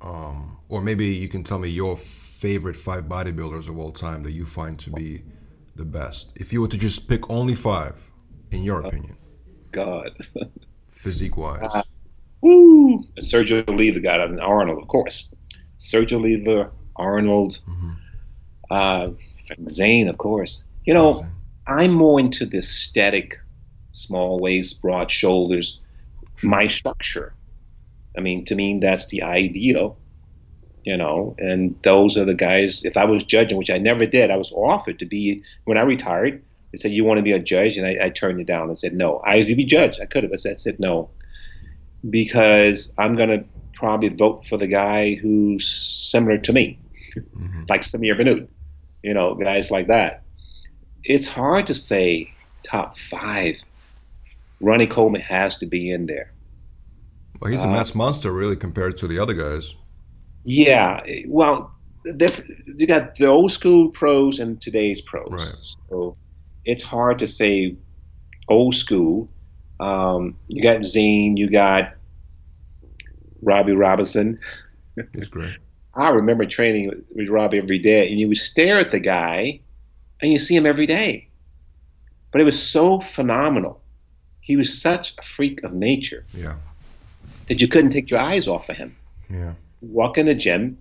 [0.00, 1.96] um, or maybe you can tell me your
[2.44, 5.22] favorite five bodybuilders of all time that you find to be
[5.76, 6.30] the best?
[6.36, 7.98] If you were to just pick only five,
[8.50, 9.16] in your opinion.
[9.72, 10.10] God.
[10.90, 11.62] Physique wise.
[11.62, 11.82] Uh,
[12.42, 13.02] woo!
[13.18, 15.30] Sergio Lee, the guy on Arnold, of course.
[15.78, 17.92] Sergio Oliva, Arnold, mm-hmm.
[18.70, 19.06] uh,
[19.70, 20.64] Zane, of course.
[20.84, 21.26] You know,
[21.66, 23.40] I'm more into the static,
[23.92, 25.80] small waist, broad shoulders,
[26.42, 27.32] my structure.
[28.18, 29.96] I mean, to me, that's the ideal,
[30.84, 32.84] you know, and those are the guys.
[32.84, 35.82] If I was judging, which I never did, I was offered to be, when I
[35.82, 37.78] retired, they said, You want to be a judge?
[37.78, 39.18] And I, I turned it down and said, No.
[39.18, 39.98] I used to be judge.
[40.00, 40.32] I could have.
[40.32, 41.10] I said, I said no.
[42.08, 46.78] Because I'm going to probably vote for the guy who's similar to me,
[47.16, 47.62] mm-hmm.
[47.68, 48.48] like Samir Bannout,
[49.02, 50.22] you know, guys like that.
[51.02, 52.32] It's hard to say
[52.62, 53.56] top five.
[54.60, 56.32] Ronnie Coleman has to be in there.
[57.40, 59.74] Well, he's a uh, mass monster, really, compared to the other guys.
[60.44, 61.72] Yeah, well,
[62.04, 65.28] you got the old school pros and today's pros.
[65.30, 65.54] Right.
[65.88, 66.16] So
[66.64, 67.76] it's hard to say
[68.48, 69.30] old school.
[69.80, 71.94] Um, you got Zane, you got
[73.42, 74.36] Robbie Robinson.
[75.14, 75.56] He's great.
[75.94, 79.60] I remember training with Robbie every day, and you would stare at the guy,
[80.20, 81.28] and you see him every day.
[82.32, 83.80] But it was so phenomenal.
[84.40, 86.26] He was such a freak of nature.
[86.34, 86.56] Yeah.
[87.48, 88.96] That you couldn't take your eyes off of him.
[89.30, 89.54] Yeah.
[89.90, 90.78] Walk in the gym,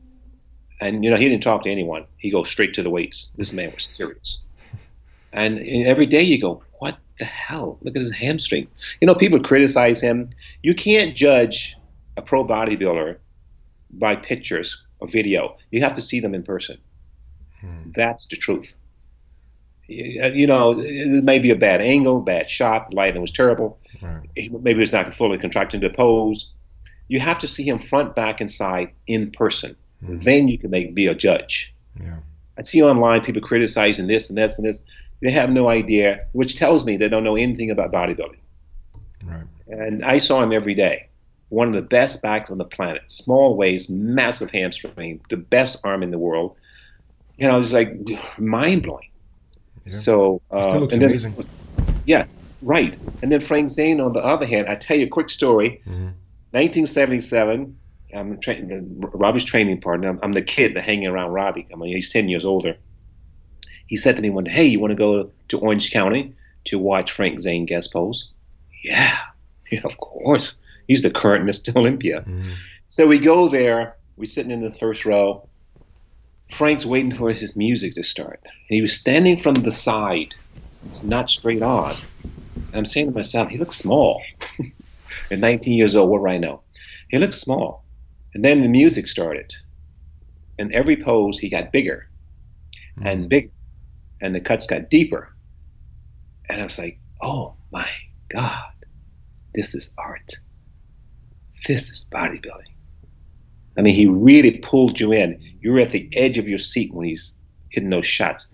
[0.81, 2.05] and you know he didn't talk to anyone.
[2.17, 3.29] He goes straight to the weights.
[3.37, 4.41] This man was serious.
[5.35, 7.79] And, every day you go, what the hell?
[7.81, 8.67] Look at his hamstring.
[9.01, 10.29] You know, people criticize him.
[10.61, 11.75] You can't judge
[12.17, 13.17] a pro bodybuilder
[13.93, 15.57] by pictures or video.
[15.71, 16.77] You have to see them in person.
[17.61, 17.91] Hmm.
[17.95, 18.75] That's the truth.
[19.87, 23.79] You know, it may be a bad angle, bad shot, lighting was terrible.
[24.01, 24.29] Right.
[24.35, 26.51] Maybe it's not fully contracted into pose.
[27.07, 29.75] You have to see him front, back, and side in person.
[30.05, 30.19] Hmm.
[30.19, 31.73] Then you can make be a judge.
[31.99, 32.17] Yeah.
[32.57, 34.83] I see online people criticizing this and this and this.
[35.21, 38.39] They have no idea, which tells me they don't know anything about bodybuilding.
[39.23, 39.45] Right.
[39.67, 41.07] And I saw him every day
[41.53, 43.03] one of the best backs on the planet.
[43.11, 46.55] Small waist, massive hamstring, the best arm in the world.
[47.37, 47.95] You know, it's like
[48.39, 49.09] mind blowing.
[49.85, 49.93] Yeah.
[49.93, 51.35] So, uh, looks and amazing.
[52.05, 52.25] yeah,
[52.63, 52.97] right.
[53.21, 55.79] And then Frank Zane, on the other hand, I tell you a quick story.
[55.87, 56.09] Mm-hmm.
[56.53, 57.77] 1977,
[58.13, 60.09] I'm tra- Robbie's training partner.
[60.09, 61.67] I'm, I'm, the kid that hanging around Robbie.
[61.73, 62.77] I mean, he's 10 years older.
[63.87, 66.35] He said to me one day, "Hey, you want to go to Orange County
[66.65, 68.29] to watch Frank Zane guest pose?"
[68.83, 69.17] Yeah,
[69.71, 70.59] yeah, of course.
[70.87, 71.75] He's the current Mr.
[71.75, 72.21] Olympia.
[72.21, 72.51] Mm-hmm.
[72.87, 73.95] So we go there.
[74.15, 75.45] We're sitting in the first row.
[76.53, 78.39] Frank's waiting for his music to start.
[78.43, 80.35] And he was standing from the side.
[80.85, 81.95] It's not straight on.
[82.53, 84.21] And I'm saying to myself, he looks small.
[85.33, 86.61] At 19 years old, what right now?
[87.09, 87.83] He looks small.
[88.33, 89.53] And then the music started.
[90.57, 92.07] And every pose, he got bigger
[92.97, 93.07] mm-hmm.
[93.07, 93.51] and bigger.
[94.21, 95.35] And the cuts got deeper.
[96.49, 97.89] And I was like, oh my
[98.29, 98.73] God,
[99.53, 100.33] this is art
[101.65, 102.71] this is bodybuilding.
[103.77, 105.39] I mean, he really pulled you in.
[105.61, 107.33] You were at the edge of your seat when he's
[107.69, 108.51] hitting those shots.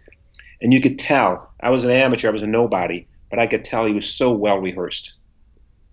[0.61, 3.63] And you could tell I was an amateur, I was a nobody, but I could
[3.63, 5.15] tell he was so well rehearsed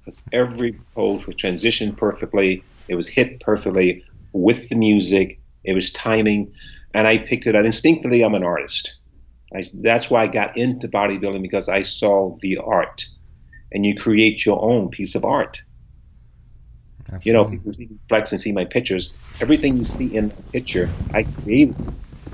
[0.07, 2.67] because every pose was transitioned perfectly.
[2.89, 5.41] It was hit perfectly with the music.
[5.65, 6.55] It was timing,
[6.95, 8.23] and I picked it up instinctively.
[8.25, 8.99] I'm an artist.
[9.55, 13.05] I, that's why I got into bodybuilding because I saw the art,
[13.73, 15.61] and you create your own piece of art.
[17.13, 17.23] Absolutely.
[17.25, 19.17] You know, people see flex and see my pictures.
[19.41, 21.77] Everything you see in the picture, I created.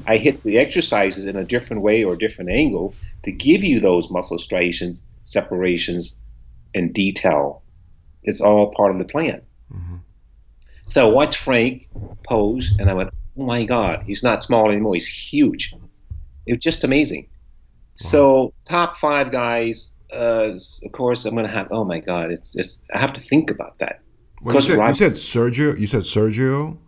[0.07, 3.81] I hit the exercises in a different way or a different angle to give you
[3.81, 6.19] those muscle striations, separations,
[6.75, 7.62] and detail.
[8.23, 9.43] It's all part of the plan.
[9.73, 9.97] Mm-hmm.
[10.87, 11.89] So I watched Frank
[12.27, 14.95] pose, and I went, "Oh my God, he's not small anymore.
[14.95, 15.75] He's huge."
[16.47, 17.23] It was just amazing.
[17.23, 17.31] Wow.
[17.95, 21.69] So top five guys, uh, of course, I'm gonna have.
[21.71, 22.81] Oh my God, it's it's.
[22.95, 24.01] I have to think about that.
[24.43, 25.79] Well, you, said, you said Sergio.
[25.79, 26.79] You said Sergio,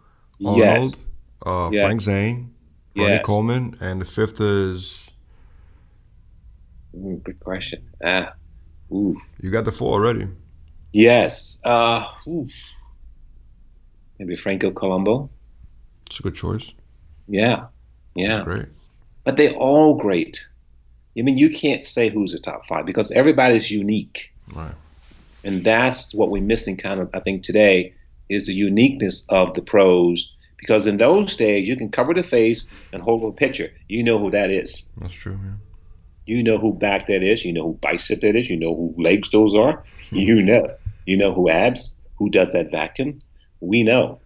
[0.44, 0.98] Arnold, yes.
[1.46, 1.84] uh, yes.
[1.84, 2.54] Frank Zane,
[2.96, 3.24] Ronnie yes.
[3.24, 5.10] Coleman, and the fifth is.
[6.96, 7.88] Ooh, good question.
[8.04, 8.34] Ah,
[8.92, 9.20] ooh.
[9.40, 10.28] You got the four already.
[10.94, 11.60] Yes.
[11.64, 12.48] Uh, ooh.
[14.20, 15.28] Maybe Franco Columbu.
[16.06, 16.72] It's a good choice.
[17.26, 17.66] Yeah,
[18.14, 18.36] yeah.
[18.36, 18.66] That's great.
[19.24, 20.46] But they're all great.
[21.18, 24.32] I mean, you can't say who's the top five because everybody's unique.
[24.54, 24.74] Right.
[25.42, 27.94] And that's what we're missing kind of, I think, today
[28.28, 30.30] is the uniqueness of the pros.
[30.58, 33.72] Because in those days, you can cover the face and hold a picture.
[33.88, 34.86] You know who that is.
[34.96, 35.54] That's true, yeah.
[36.26, 37.44] You know who back that is.
[37.44, 38.48] You know who bicep that is.
[38.48, 39.82] You know who legs those are.
[40.10, 40.76] You know.
[41.06, 43.18] You know who abs, who does that vacuum.
[43.60, 44.20] We know.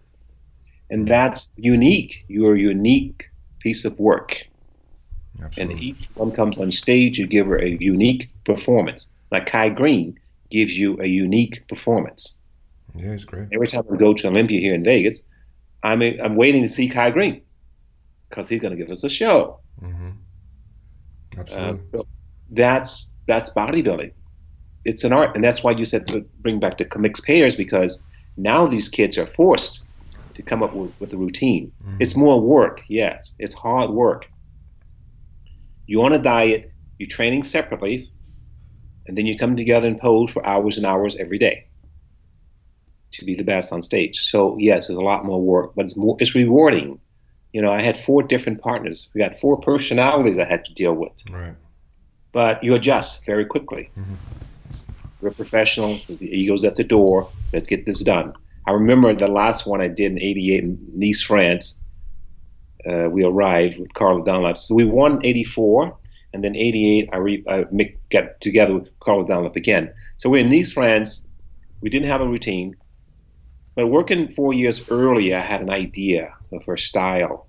[0.89, 2.25] And that's unique.
[2.27, 4.45] You're a unique piece of work.
[5.41, 5.73] Absolutely.
[5.73, 9.11] And each one comes on stage, you give her a unique performance.
[9.31, 10.19] Like Kai Greene
[10.49, 12.39] gives you a unique performance.
[12.95, 13.47] Yeah, it's great.
[13.53, 15.23] Every time we go to Olympia here in Vegas,
[15.83, 17.41] I'm a, I'm waiting to see Kai Greene
[18.29, 19.59] because he's going to give us a show.
[19.81, 20.09] Mm-hmm.
[21.37, 21.99] Absolutely.
[21.99, 22.03] Uh,
[22.51, 24.11] that's that's bodybuilding.
[24.85, 28.01] It's an art, and that's why you said to bring back the mixed pairs because
[28.37, 29.83] now these kids are forced
[30.35, 31.71] to come up with, with a routine.
[31.81, 31.97] Mm-hmm.
[31.99, 33.35] It's more work, yes.
[33.39, 34.29] It's hard work.
[35.85, 38.11] You're on a diet, you're training separately
[39.09, 41.65] and then you come together and pose for hours and hours every day
[43.11, 44.19] to be the best on stage.
[44.19, 46.99] So yes, there's a lot more work, but it's more it's rewarding.
[47.51, 49.07] You know, I had four different partners.
[49.15, 51.13] We got four personalities I had to deal with.
[51.31, 51.55] Right.
[52.31, 53.89] But you adjust very quickly.
[53.97, 54.13] Mm-hmm.
[55.21, 55.99] We're professional.
[56.07, 57.29] The ego's at the door.
[57.51, 58.33] Let's get this done.
[58.65, 61.79] I remember the last one I did in '88 in Nice, France.
[62.89, 64.57] Uh, we arrived with Carla Dunlap.
[64.57, 65.97] So we won '84,
[66.33, 69.93] and then 88, I, re, I make, get together with Carla Dunlap again.
[70.17, 71.25] So we're in Nice, France.
[71.81, 72.75] We didn't have a routine.
[73.75, 77.47] But working four years earlier, I had an idea of her style.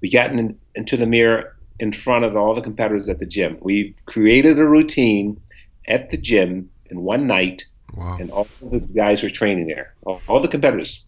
[0.00, 3.58] We got in, into the mirror in front of all the competitors at the gym.
[3.60, 5.40] We created a routine
[5.88, 8.16] at the gym in one night, wow.
[8.18, 11.04] and all the guys were training there, all, all the competitors.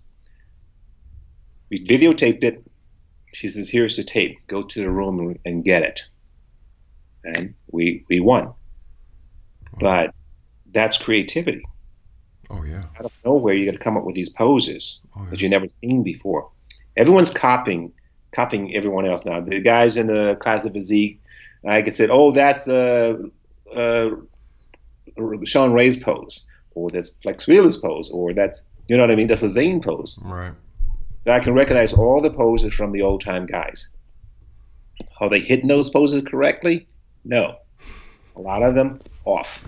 [1.71, 2.65] We videotaped it.
[3.33, 4.39] She says, Here's the tape.
[4.47, 6.03] Go to the room and, get it
[7.25, 8.53] and we we won.
[9.79, 10.15] But
[10.73, 11.65] that's creativity.
[12.51, 12.85] Oh yeah.
[12.99, 15.31] Out of nowhere, you got to come up with these poses oh, yeah.
[15.31, 16.51] that you've never seen before.
[16.97, 17.93] Everyone's copying,
[18.33, 19.41] copying everyone else now.
[19.41, 21.21] The guys in the class of physique,
[21.67, 23.19] I could say, "Oh, that's a,
[23.75, 24.11] uh, uh,
[25.45, 29.27] Shawn Ray's pose, or that's Flex Wheeler's pose, or that's you know what I mean?
[29.27, 30.53] That's a Zane pose." Right.
[31.25, 33.89] So I can recognize all the poses from the old time guys.
[35.21, 36.89] Are they hitting those poses correctly?
[37.25, 37.57] No.
[38.37, 39.63] A lot of them off.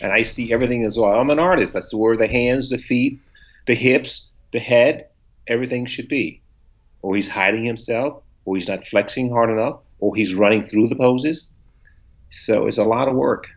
[0.00, 1.18] And I see everything as well.
[1.18, 1.74] I'm an artist.
[1.74, 3.20] That's where the hands, the feet,
[3.66, 5.08] the hips, the head,
[5.46, 6.40] everything should be.
[7.02, 10.96] Or he's hiding himself, or he's not flexing hard enough, or he's running through the
[10.96, 11.48] poses.
[12.30, 13.48] So it's a lot of work.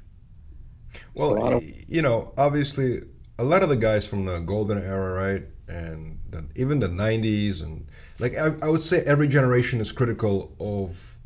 [1.16, 3.02] Well, of- you know, obviously,
[3.38, 7.64] a lot of the guys from the golden era, right, and the, even the '90s,
[7.64, 7.88] and
[8.20, 11.18] like I, I would say, every generation is critical of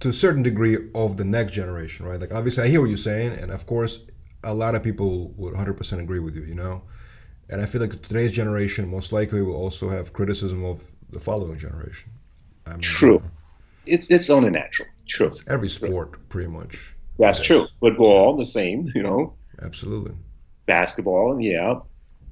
[0.00, 2.20] to a certain degree of the next generation, right?
[2.20, 4.00] Like obviously, I hear what you're saying, and of course,
[4.44, 6.82] a lot of people would 100% agree with you, you know.
[7.50, 11.58] And I feel like today's generation most likely will also have criticism of the following
[11.58, 12.10] generation.
[12.66, 13.14] I mean, true.
[13.14, 13.30] You know,
[13.86, 14.88] it's it's only natural.
[15.08, 15.26] True.
[15.26, 16.94] It's every sport, pretty much.
[17.18, 17.66] That's true.
[17.80, 18.90] Football, the same.
[18.94, 19.34] You know.
[19.60, 20.14] Absolutely.
[20.66, 21.80] Basketball, yeah.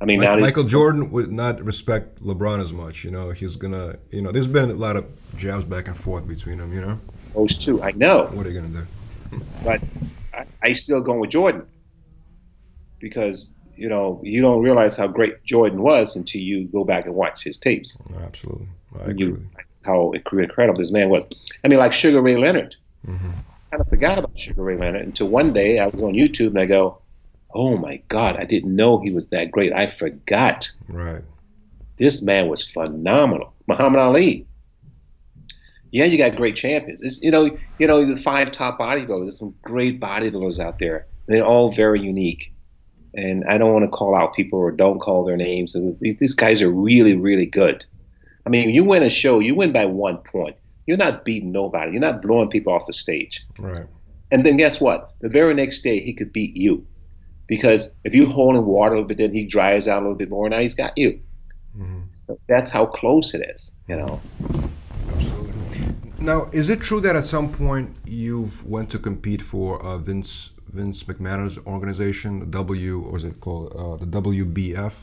[0.01, 3.05] I mean, like, Michael Jordan would not respect LeBron as much.
[3.05, 3.97] You know, he's gonna.
[4.11, 5.05] You know, there's been a lot of
[5.37, 6.73] jabs back and forth between them.
[6.73, 7.01] You know
[7.35, 7.83] those two.
[7.83, 8.27] I know.
[8.33, 9.45] What are you going to do?
[9.65, 9.81] but
[10.35, 11.67] I, I still go with Jordan
[12.99, 17.15] because you know you don't realize how great Jordan was until you go back and
[17.15, 17.99] watch his tapes.
[18.23, 18.69] Absolutely,
[18.99, 19.47] I agree you,
[19.85, 21.25] How incredible this man was.
[21.65, 22.77] I mean, like Sugar Ray Leonard.
[23.07, 23.31] Mm-hmm.
[23.71, 26.49] I kind of forgot about Sugar Ray Leonard until one day I was on YouTube
[26.49, 27.01] and I go,
[27.55, 29.73] "Oh my God, I didn't know he was that great.
[29.73, 31.23] I forgot." Right.
[31.99, 33.55] This man was phenomenal.
[33.67, 34.47] Muhammad Ali.
[35.93, 37.03] Yeah, you got great champions.
[37.03, 39.25] It's, you know, you know the five top bodybuilders.
[39.25, 41.07] There's some great bodybuilders out there.
[41.27, 42.53] They're all very unique
[43.15, 45.77] and I don't want to call out people or don't call their names.
[46.01, 47.85] These guys are really, really good.
[48.47, 50.57] I mean, you win a show, you win by one point.
[50.87, 51.93] You're not beating nobody.
[51.93, 53.45] You're not blowing people off the stage.
[53.59, 53.87] Right.
[54.31, 55.13] And then guess what?
[55.21, 56.87] The very next day, he could beat you.
[57.47, 60.17] Because if you hold him water a little bit, then he dries out a little
[60.17, 60.49] bit more.
[60.49, 61.21] Now he's got you.
[61.77, 62.03] Mm-hmm.
[62.13, 64.21] So that's how close it is, you know.
[65.09, 65.87] Absolutely.
[66.21, 70.51] Now, is it true that at some point you've went to compete for uh, Vince
[70.69, 73.73] Vince McMahon's organization, W, or is it called?
[73.75, 74.95] Uh, the WBF.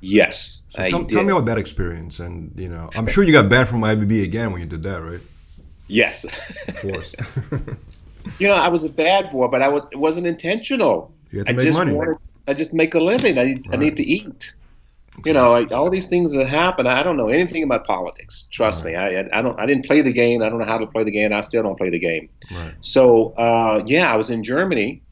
[0.00, 0.62] Yes.
[0.68, 3.68] So tell, tell, me about that experience, and you know, I'm sure you got banned
[3.68, 5.20] from IFBB again when you did that, right?
[5.88, 6.24] Yes.
[6.68, 7.14] of course.
[8.38, 11.12] you know, I was a bad boy, but I was it wasn't intentional.
[11.30, 11.92] You had to I make just money.
[11.92, 13.38] Wanted, I just make a living.
[13.38, 13.66] I, right.
[13.72, 14.54] I need to eat.
[15.18, 15.30] Exactly.
[15.30, 16.86] You know, I, all these things that happen.
[16.86, 18.44] I don't know anything about politics.
[18.50, 18.92] Trust right.
[18.92, 18.96] me.
[18.96, 19.58] I, I don't.
[19.58, 20.42] I didn't play the game.
[20.42, 21.32] I don't know how to play the game.
[21.32, 22.28] I still don't play the game.
[22.52, 22.74] Right.
[22.80, 25.02] So uh, yeah, I was in Germany,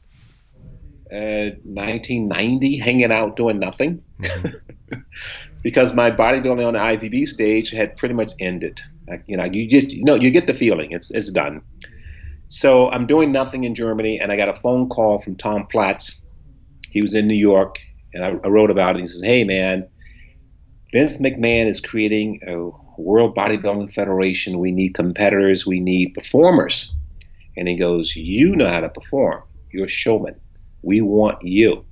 [1.11, 4.95] uh, 1990, hanging out doing nothing, mm-hmm.
[5.63, 8.81] because my bodybuilding on the IFBB stage had pretty much ended.
[9.07, 11.61] Like, you know, you just you know you get the feeling it's it's done.
[12.49, 16.19] So I'm doing nothing in Germany, and I got a phone call from Tom Platz.
[16.89, 17.77] He was in New York,
[18.13, 19.01] and I, I wrote about it.
[19.01, 19.87] He says, "Hey, man."
[20.93, 24.59] Vince McMahon is creating a World Bodybuilding Federation.
[24.59, 25.65] We need competitors.
[25.65, 26.93] We need performers.
[27.57, 29.43] And he goes, You know how to perform.
[29.71, 30.39] You're a showman.
[30.81, 31.85] We want you.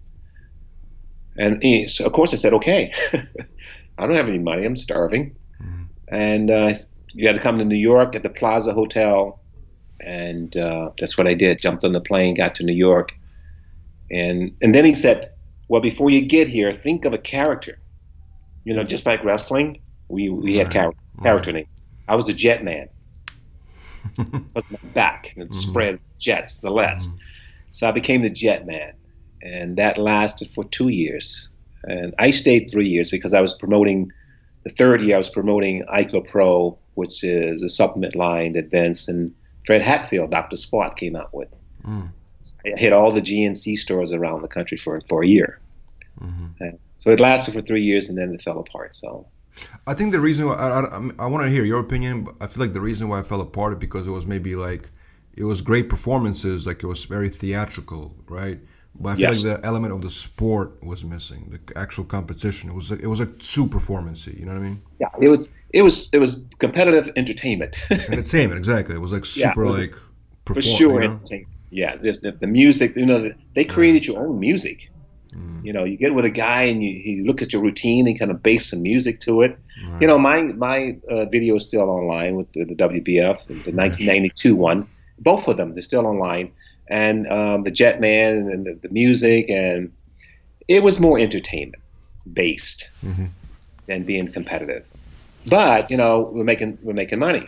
[1.38, 2.94] And he, so of course, I said, Okay.
[3.98, 4.66] I don't have any money.
[4.66, 5.36] I'm starving.
[5.62, 5.84] Mm-hmm.
[6.10, 6.74] And uh,
[7.14, 9.40] you had to come to New York at the Plaza Hotel.
[10.02, 11.60] And uh, that's what I did.
[11.60, 13.14] Jumped on the plane, got to New York.
[14.12, 15.32] And, and then he said,
[15.70, 17.80] Well, before you get here, think of a character
[18.66, 19.80] you know, just like wrestling,
[20.10, 21.60] we we had char- character right.
[21.60, 21.68] name.
[22.10, 22.90] I was the Jet Man.
[24.54, 25.70] was my back and mm-hmm.
[25.70, 27.08] spread jets, the less.
[27.08, 27.18] Mm-hmm.
[27.76, 28.94] So I became the Jet Man,
[29.42, 31.50] and that lasted for two years.
[31.84, 34.14] And I stayed three years because I was promoting.
[34.64, 39.36] The third year, I was promoting ICOPRO, which is a supplement line that Vince and
[39.66, 40.56] Fred Hatfield, Dr.
[40.56, 41.50] Squat, came out with.
[41.84, 42.12] Mm.
[42.66, 45.60] I hit all the GNC stores around the country for for a year.
[46.22, 46.78] Mm-hmm.
[47.00, 48.96] So it lasted for three years and then it fell apart.
[48.96, 49.28] So
[49.86, 52.48] I think the reason why I, I, I want to hear your opinion, but I
[52.48, 54.90] feel like the reason why it fell apart is because it was maybe like
[55.36, 58.60] it was great performances, like it was very theatrical, right?
[58.98, 59.44] But I feel yes.
[59.44, 62.70] like the element of the sport was missing, the actual competition.
[62.70, 64.40] It was it was like too performancey.
[64.40, 64.82] You know what I mean?
[65.00, 67.78] Yeah, it was it was it was competitive entertainment.
[67.92, 68.96] entertainment, exactly.
[68.96, 69.96] It was like super yeah, was, like
[70.46, 71.02] perform, for sure.
[71.02, 71.22] You know?
[71.72, 72.96] Yeah, there's the, the music.
[72.96, 74.90] You know, they created your own music.
[75.34, 75.66] Mm.
[75.66, 78.18] You know, you get with a guy and you, you look at your routine and
[78.18, 79.60] kind of base some music to it.
[79.86, 80.02] Right.
[80.02, 84.56] You know, my my uh, video is still online with the, the WBF, the 1992
[84.56, 84.88] one.
[85.20, 86.52] Both of them, they're still online.
[86.88, 89.92] And um, the Jetman and the, the, music, and
[90.68, 91.82] it was more entertainment
[92.32, 93.26] based mm-hmm.
[93.88, 94.86] than being competitive.
[95.50, 97.48] But you know, we're making we're making money,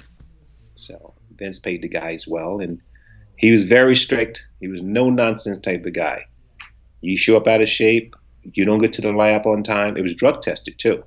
[0.74, 2.82] so Vince paid the guys well, and
[3.36, 4.44] he was very strict.
[4.60, 6.26] He was no nonsense type of guy.
[7.02, 8.16] You show up out of shape.
[8.54, 9.98] You don't get to the lab on time.
[9.98, 11.04] It was drug tested too.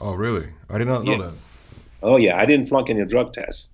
[0.00, 0.48] Oh, really?
[0.68, 1.18] I did not know yeah.
[1.18, 1.34] that.
[2.02, 2.38] Oh, yeah.
[2.38, 3.68] I didn't flunk any drug tests.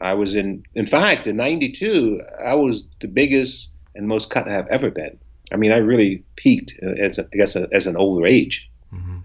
[0.00, 4.66] I was in, in fact, in 92, I was the biggest and most cut I've
[4.68, 5.18] ever been.
[5.52, 8.70] I mean, I really peaked as, a, I guess, a, as an older age.
[8.92, 9.18] Mm-hmm.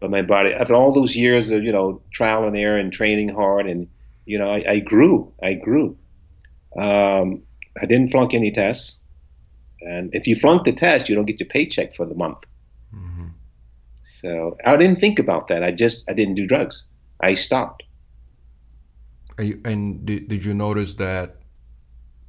[0.00, 3.28] But my body, after all those years of, you know, trial and error and training
[3.28, 3.88] hard, and,
[4.24, 5.32] you know, I, I grew.
[5.42, 5.96] I grew.
[6.76, 7.42] Um,
[7.80, 8.96] I didn't flunk any tests.
[9.80, 12.44] And if you flunk the test, you don't get your paycheck for the month.
[12.94, 13.28] Mm-hmm.
[14.02, 15.62] So I didn't think about that.
[15.62, 16.86] I just I didn't do drugs.
[17.20, 17.82] I stopped.
[19.38, 21.36] You, and did, did you notice that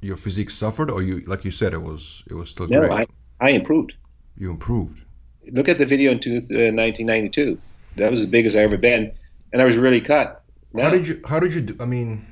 [0.00, 3.08] your physique suffered, or you like you said it was it was still no, great?
[3.40, 3.94] I, I improved.
[4.36, 5.02] You improved.
[5.50, 7.58] Look at the video in two, uh, 1992.
[7.96, 9.12] That was as big as I ever been,
[9.52, 10.44] and I was really cut.
[10.72, 11.20] Now, how did you?
[11.26, 11.76] How did you do?
[11.80, 12.26] I mean,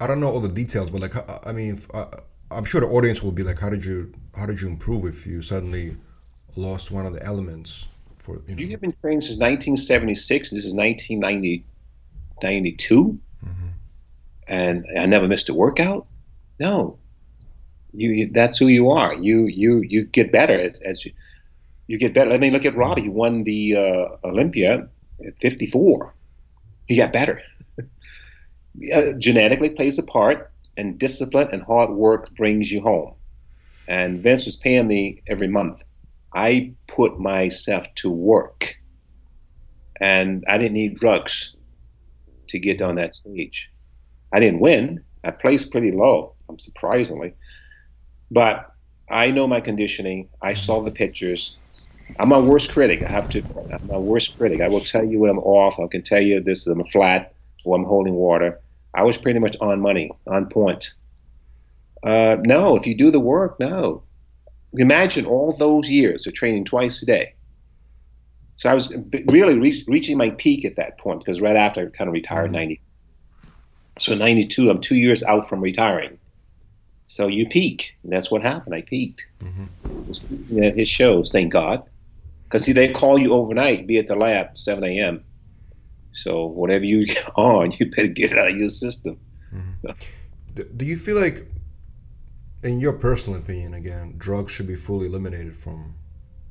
[0.00, 2.06] I don't know all the details, but like, I mean, uh,
[2.50, 5.26] I'm sure the audience will be like, how did you how did you improve if
[5.26, 5.96] you suddenly
[6.56, 7.88] lost one of the elements?
[8.18, 8.60] For you know?
[8.60, 10.50] you have been trained since 1976.
[10.50, 13.16] This is 1992, mm-hmm.
[14.46, 16.06] And I never missed a workout.
[16.60, 16.98] No,
[17.92, 19.14] you, you, that's who you are.
[19.14, 21.12] You you you get better as, as you
[21.86, 22.32] you get better.
[22.32, 23.02] I mean, look at Robbie.
[23.02, 24.88] He won the uh, Olympia
[25.24, 26.14] at 54.
[26.86, 27.42] He got better.
[28.94, 33.14] uh, genetically plays a part and discipline and hard work brings you home.
[33.86, 35.82] And Vince was paying me every month.
[36.34, 38.74] I put myself to work,
[40.00, 41.54] and I didn't need drugs
[42.48, 43.68] to get on that stage.
[44.34, 45.04] I didn't win.
[45.24, 47.34] I placed pretty low, I'm surprisingly,
[48.30, 48.66] but
[49.10, 50.30] I know my conditioning.
[50.42, 51.60] I saw the pictures.
[52.18, 53.02] I'm my worst critic.
[53.06, 53.44] I have to.
[53.72, 54.62] I'm my worst critic.
[54.62, 55.80] I will tell you when I'm off.
[55.80, 58.60] I can tell you this is I'm flat or I'm holding water.
[58.94, 60.92] I was pretty much on money, on point.
[62.06, 64.04] Uh, no, if you do the work, no.
[64.74, 67.34] Imagine all those years of training twice a day.
[68.56, 68.92] So I was
[69.28, 72.52] really re- reaching my peak at that point because right after I kind of retired,
[72.52, 72.52] mm-hmm.
[72.52, 72.83] 90.
[73.98, 76.18] So 92, I'm two years out from retiring.
[77.06, 77.94] So you peak.
[78.02, 78.74] And that's what happened.
[78.74, 79.26] I peaked.
[79.42, 80.58] Mm-hmm.
[80.58, 81.82] It shows, thank God.
[82.44, 85.24] Because see, they call you overnight, be at the lab 7 a.m.
[86.12, 89.18] So whatever you get on, you better get it out of your system.
[89.54, 90.64] Mm-hmm.
[90.76, 91.46] Do you feel like,
[92.62, 95.94] in your personal opinion, again, drugs should be fully eliminated from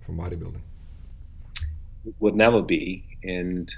[0.01, 0.61] from bodybuilding?
[2.05, 3.73] It would never be, and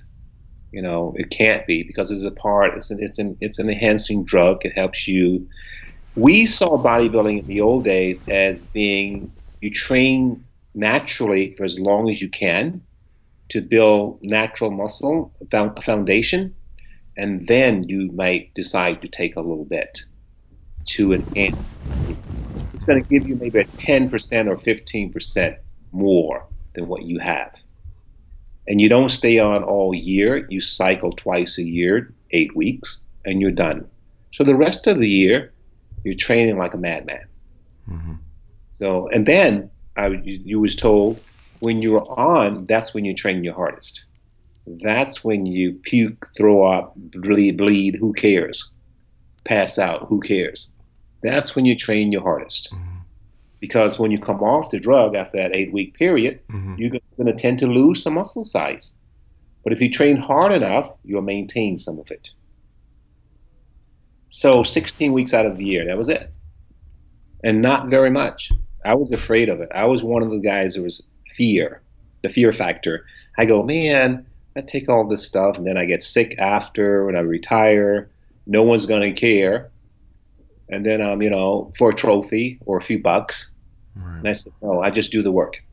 [0.71, 2.75] you know it can't be because it's a part.
[2.77, 4.65] It's an it's an it's an enhancing drug.
[4.65, 5.47] It helps you.
[6.15, 10.45] We saw bodybuilding in the old days as being you train
[10.75, 12.81] naturally for as long as you can
[13.49, 15.33] to build natural muscle
[15.81, 16.55] foundation,
[17.17, 19.99] and then you might decide to take a little bit
[20.89, 21.57] to enhance.
[22.73, 24.11] It's going to give you maybe a 10%
[24.47, 25.55] or 15%
[25.91, 27.53] more than what you have.
[28.67, 33.39] And you don't stay on all year, you cycle twice a year, eight weeks, and
[33.39, 33.87] you're done.
[34.33, 35.53] So the rest of the year,
[36.03, 37.25] you're training like a madman.
[37.89, 38.13] Mm-hmm.
[38.79, 41.19] So, and then I, you, you was told
[41.59, 44.05] when you're on, that's when you train your hardest.
[44.67, 47.95] That's when you puke, throw up, bleed, bleed.
[47.95, 48.71] Who cares?
[49.43, 50.07] Pass out.
[50.09, 50.69] Who cares?
[51.21, 52.71] That's when you train your hardest.
[52.73, 52.97] Mm-hmm.
[53.59, 56.75] Because when you come off the drug after that eight week period, mm-hmm.
[56.77, 58.95] you're going to tend to lose some muscle size.
[59.63, 62.29] But if you train hard enough, you'll maintain some of it.
[64.29, 66.31] So 16 weeks out of the year, that was it.
[67.43, 68.51] And not very much.
[68.83, 69.69] I was afraid of it.
[69.73, 71.81] I was one of the guys who was fear,
[72.21, 73.05] the fear factor.
[73.37, 77.15] I go, man, I take all this stuff and then I get sick after when
[77.15, 78.09] I retire.
[78.45, 79.71] No one's going to care.
[80.69, 83.51] And then I'm, um, you know, for a trophy or a few bucks.
[83.95, 84.17] Right.
[84.17, 85.63] And I said, no, I just do the work.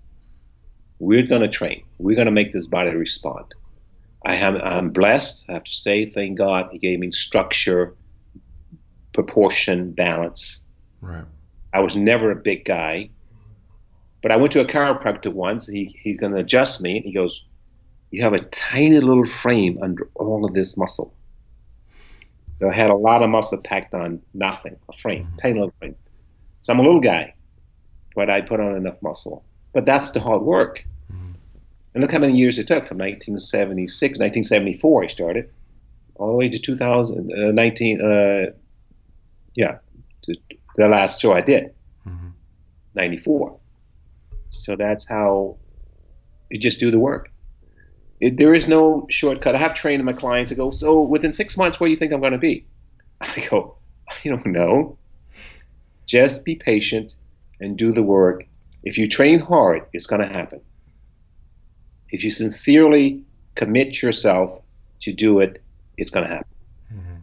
[1.02, 1.82] We're going to train.
[1.98, 3.46] We're going to make this body respond.
[4.24, 5.46] I am, I'm blessed.
[5.48, 7.96] I have to say, thank God, He gave me structure,
[9.12, 10.60] proportion, balance.
[11.00, 11.24] Right.
[11.74, 13.10] I was never a big guy.
[14.22, 15.66] But I went to a chiropractor once.
[15.66, 17.00] He, he's going to adjust me.
[17.00, 17.44] He goes,
[18.12, 21.12] You have a tiny little frame under all of this muscle.
[22.60, 25.36] So I had a lot of muscle packed on nothing, a frame, mm-hmm.
[25.38, 25.96] tiny little frame.
[26.60, 27.34] So I'm a little guy,
[28.14, 29.44] but I put on enough muscle.
[29.72, 30.84] But that's the hard work.
[31.94, 35.50] And look how many years it took from 1976, 1974, I started,
[36.14, 38.46] all the way to 2019, uh, uh,
[39.54, 39.78] yeah,
[40.76, 41.74] the last show I did,
[42.06, 42.30] mm-hmm.
[42.94, 43.58] 94.
[44.50, 45.56] So that's how
[46.50, 47.30] you just do the work.
[48.20, 49.54] It, there is no shortcut.
[49.54, 52.12] I have trained my clients to go, so within six months, where do you think
[52.12, 52.66] I'm going to be?
[53.20, 53.76] I go,
[54.08, 54.98] I don't know.
[56.06, 57.16] Just be patient
[57.60, 58.46] and do the work.
[58.82, 60.60] If you train hard, it's going to happen.
[62.12, 63.24] If you sincerely
[63.56, 64.62] commit yourself
[65.00, 65.62] to do it,
[65.96, 66.54] it's going to happen.
[66.94, 67.16] Mm-hmm.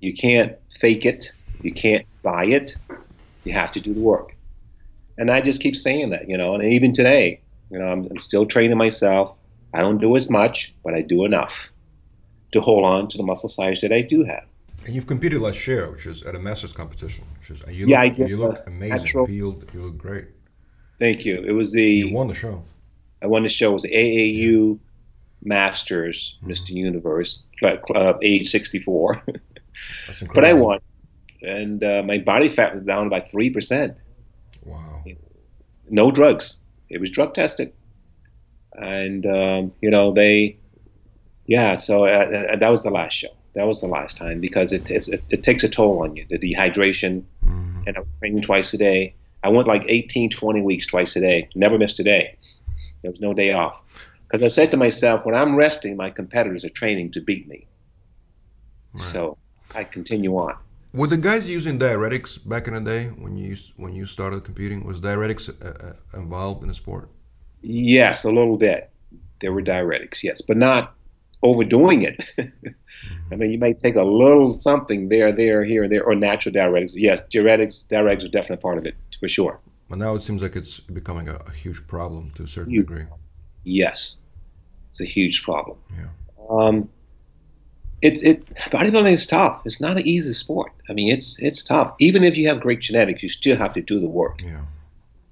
[0.00, 1.32] You can't fake it.
[1.62, 2.76] You can't buy it.
[3.44, 4.36] You have to do the work.
[5.18, 7.40] And I just keep saying that, you know, and even today,
[7.70, 9.34] you know, I'm, I'm still training myself.
[9.74, 11.72] I don't do as much, but I do enough
[12.52, 14.44] to hold on to the muscle size that I do have.
[14.86, 17.24] And you've competed last year, which is at a masters competition.
[17.38, 18.96] Which is, you yeah, look, you look amazing.
[18.96, 20.28] Natural, peeled, you look great.
[20.98, 21.42] Thank you.
[21.46, 22.64] It was the you won the show.
[23.22, 23.70] I won the show.
[23.70, 24.78] It was AAU
[25.42, 26.52] Masters, mm-hmm.
[26.52, 26.70] Mr.
[26.70, 29.22] Universe, uh, age 64.
[30.34, 30.80] but I won,
[31.42, 33.96] and uh, my body fat was down by three percent.
[34.64, 35.04] Wow.
[35.88, 36.60] No drugs.
[36.88, 37.72] It was drug tested.
[38.72, 40.58] And, um, you know, they,
[41.46, 42.08] yeah, so uh,
[42.52, 43.28] uh, that was the last show.
[43.54, 46.38] That was the last time because it, it, it takes a toll on you, the
[46.38, 47.24] dehydration.
[47.44, 47.82] Mm-hmm.
[47.86, 49.14] And I was training twice a day.
[49.42, 51.48] I went like 18, 20 weeks twice a day.
[51.54, 52.36] Never missed a day.
[53.02, 54.08] There was no day off.
[54.28, 57.66] Because I said to myself, when I'm resting, my competitors are training to beat me.
[58.94, 59.02] Right.
[59.02, 59.38] So
[59.74, 60.54] I continue on.
[60.92, 64.84] Were the guys using diuretics back in the day when you when you started competing?
[64.84, 67.08] Was diuretics uh, uh, involved in the sport?
[67.62, 68.90] Yes, a little bit.
[69.40, 70.94] There were diuretics, yes, but not
[71.42, 72.24] overdoing it.
[73.32, 76.92] I mean, you may take a little something there, there, here, there, or natural diuretics.
[76.96, 79.60] Yes, diuretics, diuretics are definitely part of it for sure.
[79.90, 82.86] But now it seems like it's becoming a, a huge problem to a certain Huge.
[82.86, 83.04] degree.
[83.64, 84.18] Yes,
[84.86, 85.76] it's a huge problem.
[85.98, 86.06] Yeah.
[86.48, 86.88] Um,
[88.00, 89.62] it, it bodybuilding is tough.
[89.66, 90.72] It's not an easy sport.
[90.88, 91.94] I mean, it's it's tough.
[91.98, 94.62] Even if you have great genetics, you still have to do the work Yeah.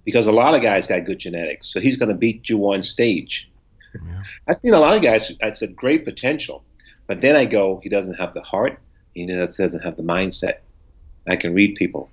[0.04, 1.68] because a lot of guys got good genetics.
[1.72, 3.48] So he's going to beat you on stage.
[3.94, 4.22] Yeah.
[4.48, 5.32] I've seen a lot of guys.
[5.42, 6.62] I said great potential,
[7.06, 8.78] but then I go, he doesn't have the heart.
[9.14, 10.59] He doesn't have the mindset.
[11.26, 12.11] I can read people.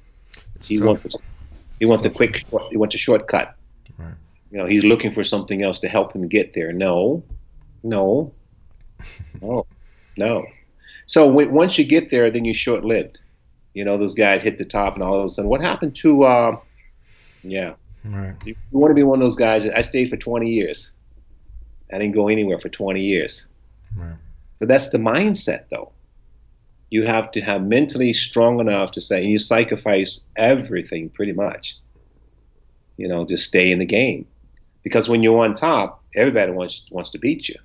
[0.56, 0.86] It's He tough.
[0.88, 1.18] wants
[1.80, 3.56] he wants a quick short- he wants a shortcut.
[3.98, 4.14] Right.
[4.52, 6.72] You know, he's looking for something else to help him get there.
[6.74, 7.24] No,
[7.84, 8.34] no,
[9.42, 9.66] no,
[10.18, 10.46] no.
[11.06, 13.20] So when, once you get there, then you're short-lived.
[13.74, 16.24] You know, those guys hit the top, and all of a sudden, what happened to?
[16.24, 16.58] Uh,
[17.44, 17.74] yeah,
[18.06, 18.34] Right.
[18.46, 19.68] you, you want to be one of those guys.
[19.68, 20.92] I stayed for 20 years.
[21.94, 23.48] I didn't go anywhere for 20 years.
[23.96, 24.16] Right.
[24.60, 25.92] So that's the mindset, though.
[26.90, 31.76] You have to have mentally strong enough to say and you sacrifice everything pretty much,
[32.98, 34.28] you know, to stay in the game.
[34.84, 37.56] Because when you're on top, everybody wants wants to beat you.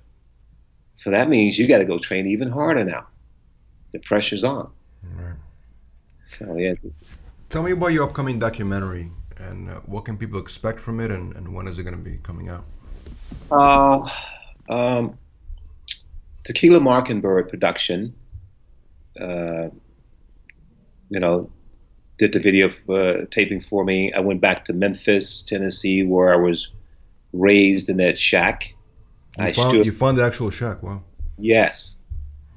[0.95, 3.07] So that means you got to go train even harder now.
[3.91, 4.71] The pressure's on.
[5.03, 5.35] Right.
[6.25, 6.73] So yeah,
[7.51, 11.35] Tell me about your upcoming documentary and uh, what can people expect from it and,
[11.35, 12.63] and when is it going to be coming out?
[13.51, 14.09] Uh,
[14.69, 15.17] um,
[16.45, 18.15] Tequila Mockingbird production,
[19.19, 19.69] uh,
[21.09, 21.49] you know,
[22.17, 24.13] did the video uh, taping for me.
[24.13, 26.69] I went back to Memphis, Tennessee, where I was
[27.33, 28.73] raised in that shack.
[29.37, 30.83] You, I found, stood- you found the actual shack.
[30.83, 31.03] Wow.
[31.37, 31.97] Yes,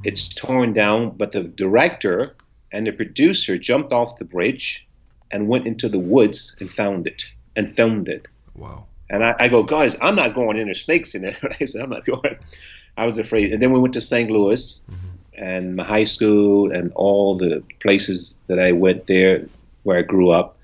[0.04, 2.36] it's torn down, but the director
[2.72, 4.86] and the producer jumped off the bridge
[5.30, 7.24] and went into the woods and found it
[7.56, 8.26] and filmed it.
[8.54, 8.86] Wow.
[9.08, 10.66] And I, I go, guys, I'm not going in.
[10.66, 11.36] There's snakes in there.
[11.60, 12.36] I said, I'm not going.
[12.96, 13.52] I was afraid.
[13.52, 14.30] And then we went to St.
[14.30, 14.80] Louis
[15.36, 19.46] and my high school and all the places that I went there
[19.82, 20.58] where I grew up.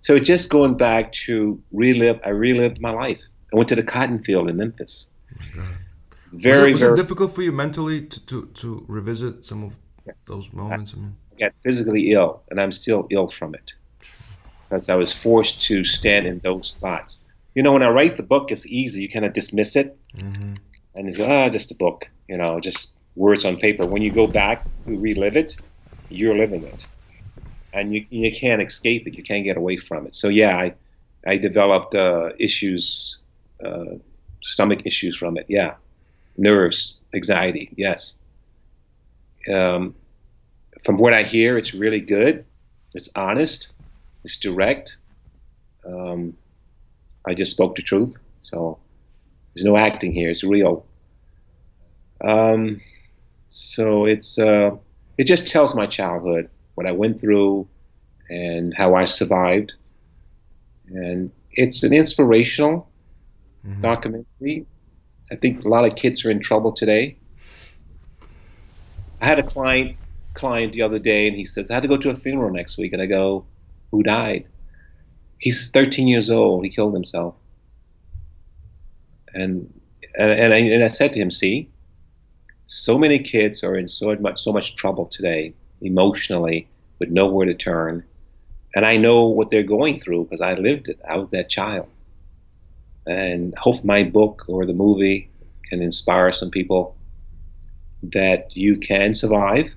[0.00, 3.20] So just going back to relive, I relived my life.
[3.52, 5.10] I went to the cotton field in Memphis.
[6.32, 6.92] Very, was it, was very.
[6.92, 9.76] it difficult for you mentally to, to, to revisit some of
[10.26, 10.94] those moments?
[10.94, 13.72] I mean, I got physically ill, and I'm still ill from it
[14.68, 17.18] because I was forced to stand in those spots.
[17.54, 19.02] You know, when I write the book, it's easy.
[19.02, 20.56] You kind of dismiss it, Mhm.
[20.94, 22.08] and you go, ah, just a book.
[22.28, 23.86] You know, just words on paper.
[23.86, 25.54] When you go back to relive it,
[26.08, 26.84] you're living it,
[27.72, 29.14] and you you can't escape it.
[29.14, 30.14] You can't get away from it.
[30.14, 30.74] So yeah, I
[31.26, 33.22] I developed uh, issues,
[33.64, 33.96] uh,
[34.42, 35.46] stomach issues from it.
[35.48, 35.74] Yeah,
[36.36, 37.72] nerves, anxiety.
[37.76, 38.18] Yes.
[39.52, 39.96] Um,
[40.84, 42.46] from what I hear, it's really good.
[42.94, 43.72] It's honest.
[44.24, 44.98] It's direct.
[45.86, 46.34] Um,
[47.26, 48.16] I just spoke the truth.
[48.42, 48.80] So
[49.54, 50.30] there's no acting here.
[50.30, 50.86] It's real.
[52.24, 52.80] Um,
[53.52, 54.70] so it's uh,
[55.18, 57.68] it just tells my childhood, what I went through,
[58.30, 59.74] and how I survived.
[60.88, 62.90] And it's an inspirational
[63.82, 64.66] documentary.
[65.30, 67.18] I think a lot of kids are in trouble today.
[69.20, 69.98] I had a client
[70.32, 72.78] client the other day, and he says I had to go to a funeral next
[72.78, 73.44] week, and I go,
[73.90, 74.46] "Who died?"
[75.36, 76.64] He's 13 years old.
[76.64, 77.34] He killed himself,
[79.34, 79.70] and
[80.16, 81.68] and and I, and I said to him, "See,
[82.66, 87.54] so many kids are in so much so much trouble today, emotionally, with nowhere to
[87.54, 88.04] turn,
[88.74, 91.00] and I know what they're going through because I lived it.
[91.08, 91.88] I was that child,
[93.06, 95.28] and hope my book or the movie
[95.68, 96.96] can inspire some people
[98.02, 99.72] that you can survive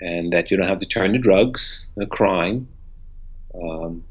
[0.00, 2.68] and that you don't have to turn to drugs or crime.
[3.54, 4.04] Um,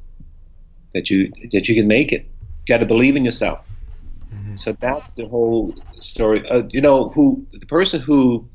[0.94, 2.26] that you that you can make it.
[2.66, 3.68] You got to believe in yourself.
[4.56, 6.48] So that's the whole story.
[6.50, 8.48] Uh, you know, who the person who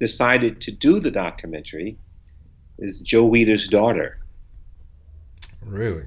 [0.00, 1.96] decided to do the documentary
[2.78, 4.18] is Joe Weider's daughter.
[5.64, 6.04] really?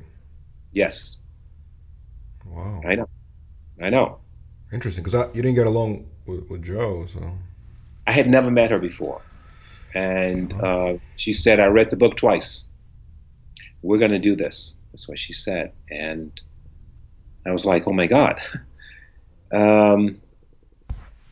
[0.72, 1.18] Yes,
[2.46, 2.82] Wow.
[2.86, 3.10] I know,
[3.82, 4.20] I know.
[4.72, 7.22] Interesting, because you didn't get along with, with Joe, so
[8.08, 9.22] I had never met her before,
[9.94, 12.66] and uh, she said, "I read the book twice.
[13.82, 16.32] We're going to do this." That's what she said, and
[17.46, 18.40] I was like, "Oh my god."
[19.52, 20.20] Um,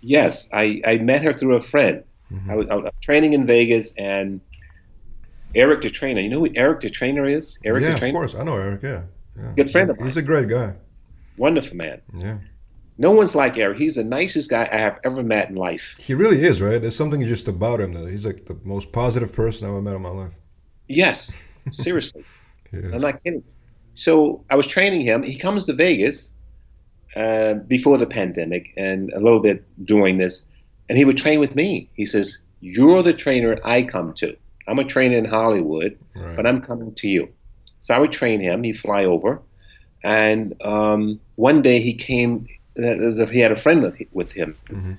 [0.01, 2.03] yes, I, I met her through a friend.
[2.49, 4.41] I, was, I was training in Vegas, and
[5.55, 6.19] Eric the trainer.
[6.19, 7.57] You know who Eric the trainer is?
[7.63, 8.83] Eric yeah, the of course, I know Eric.
[8.83, 9.03] Yeah,
[9.37, 9.53] yeah.
[9.55, 10.07] Good friend of mine.
[10.07, 10.73] He's a great guy.
[11.37, 12.01] wonderful man.
[12.13, 12.37] Yeah,
[12.97, 13.77] No one's like Eric.
[13.77, 15.95] He's the nicest guy I have ever met in life.
[15.99, 16.61] he really is.
[16.61, 16.81] Right?
[16.81, 19.95] There's something just about him that he's like the most positive person I've ever met
[19.95, 20.33] in my life.
[20.89, 21.41] Yes,
[21.71, 22.23] seriously.
[22.73, 23.43] I'm not kidding.
[23.93, 25.23] So I was training him.
[25.23, 26.31] He comes to Vegas
[27.21, 30.35] uh, before the pandemic and a little bit during this.
[30.89, 31.69] and he would train with me.
[31.99, 32.27] He says,
[32.61, 34.27] "You're the trainer I come to.
[34.67, 36.35] I'm a trainer in Hollywood, Right.
[36.37, 37.23] but I'm coming to you."
[37.81, 38.57] So I would train him.
[38.63, 39.31] He'd fly over,
[40.03, 41.01] and um,
[41.35, 42.31] one day he came.
[42.77, 44.97] As he had a friend with, with him, Mhm.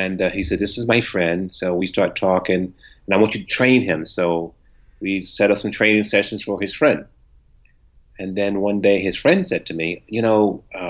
[0.00, 2.62] and uh, he said, "This is my friend." So we start talking,
[3.04, 4.00] and I want you to train him.
[4.04, 4.26] So
[5.04, 7.00] we set up some training sessions for his friend.
[8.18, 10.40] And then one day, his friend said to me, "You know,
[10.80, 10.89] uh,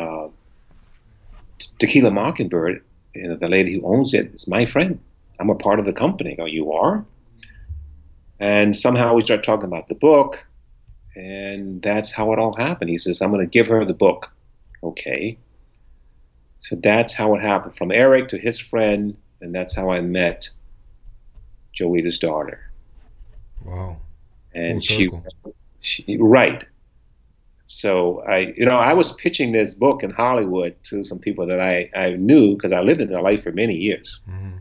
[1.79, 2.83] Tequila Mockingbird,
[3.15, 4.99] you know, the lady who owns it is my friend.
[5.39, 7.05] I'm a part of the company." I go, "You are?"
[8.39, 10.47] And somehow we start talking about the book,
[11.15, 12.91] and that's how it all happened.
[12.91, 14.31] He says, "I'm going to give her the book."
[14.83, 15.39] Okay.
[16.61, 20.51] So that's how it happened from Eric to his friend, and that's how I met
[21.73, 22.71] Joe Weider's daughter.
[23.65, 23.99] Wow.
[24.55, 25.11] And she,
[25.81, 26.65] she, right.
[27.73, 31.61] So I, you know, I was pitching this book in Hollywood to some people that
[31.61, 34.59] I, I knew because I lived in LA for many years Mhm.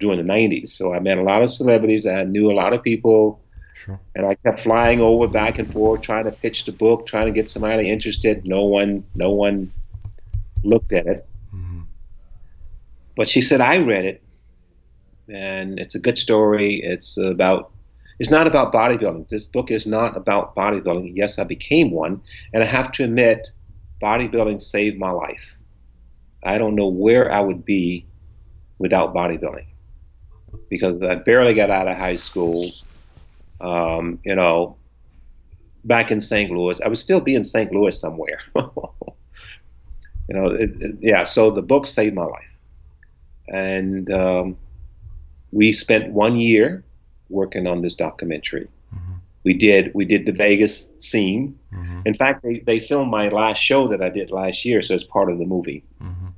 [0.00, 0.72] during the 90s.
[0.72, 2.04] So I met a lot of celebrities.
[2.04, 3.40] I knew a lot of people.
[3.74, 4.00] Sure.
[4.16, 7.32] And I kept flying over back and forth, trying to pitch the book, trying to
[7.32, 8.44] get somebody interested.
[8.44, 9.70] No one, no one
[10.64, 11.28] looked at it.
[11.54, 11.84] Mhm.
[13.14, 14.20] But she said, I read it,
[15.28, 16.80] and it's a good story.
[16.82, 17.70] It's about,
[18.18, 19.28] it's not about bodybuilding.
[19.28, 21.12] This book is not about bodybuilding.
[21.14, 22.20] Yes, I became one,
[22.52, 23.48] and I have to admit,
[24.02, 25.56] bodybuilding saved my life.
[26.44, 28.06] I don't know where I would be
[28.78, 29.66] without bodybuilding
[30.70, 32.72] because I barely got out of high school.
[33.60, 34.76] Um, you know,
[35.84, 36.50] back in St.
[36.50, 37.72] Louis, I would still be in St.
[37.72, 38.40] Louis somewhere.
[38.56, 38.64] you
[40.30, 41.24] know, it, it, yeah.
[41.24, 42.56] So the book saved my life,
[43.48, 44.56] and um,
[45.52, 46.84] we spent one year
[47.28, 48.68] working on this documentary.
[49.44, 51.58] We did we did the Vegas scene.
[51.72, 52.02] Mhm.
[52.06, 55.04] In fact, they, they filmed my last show that I did last year, so it's
[55.04, 55.84] part of the movie.
[56.02, 56.32] Mhm.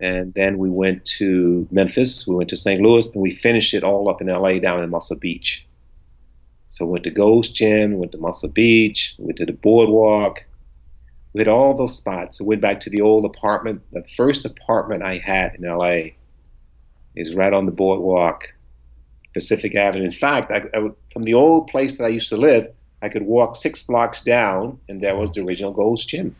[0.00, 2.80] And then we went to Memphis, we went to St.
[2.80, 5.64] Louis, and we finished it all up in LA down in Muscle Beach.
[6.68, 10.44] So we went to Gold's Gym, went to Muscle Beach, went to the boardwalk.
[11.34, 12.40] We had all those spots.
[12.40, 13.82] I went back to the old apartment.
[13.92, 16.14] The first apartment I had in LA
[17.14, 18.52] is right on the boardwalk,
[19.34, 20.04] Pacific Avenue.
[20.04, 22.66] In fact, I, I would, from the old place that I used to live,
[23.02, 26.34] I could walk six blocks down, and there was the original Gold's Gym.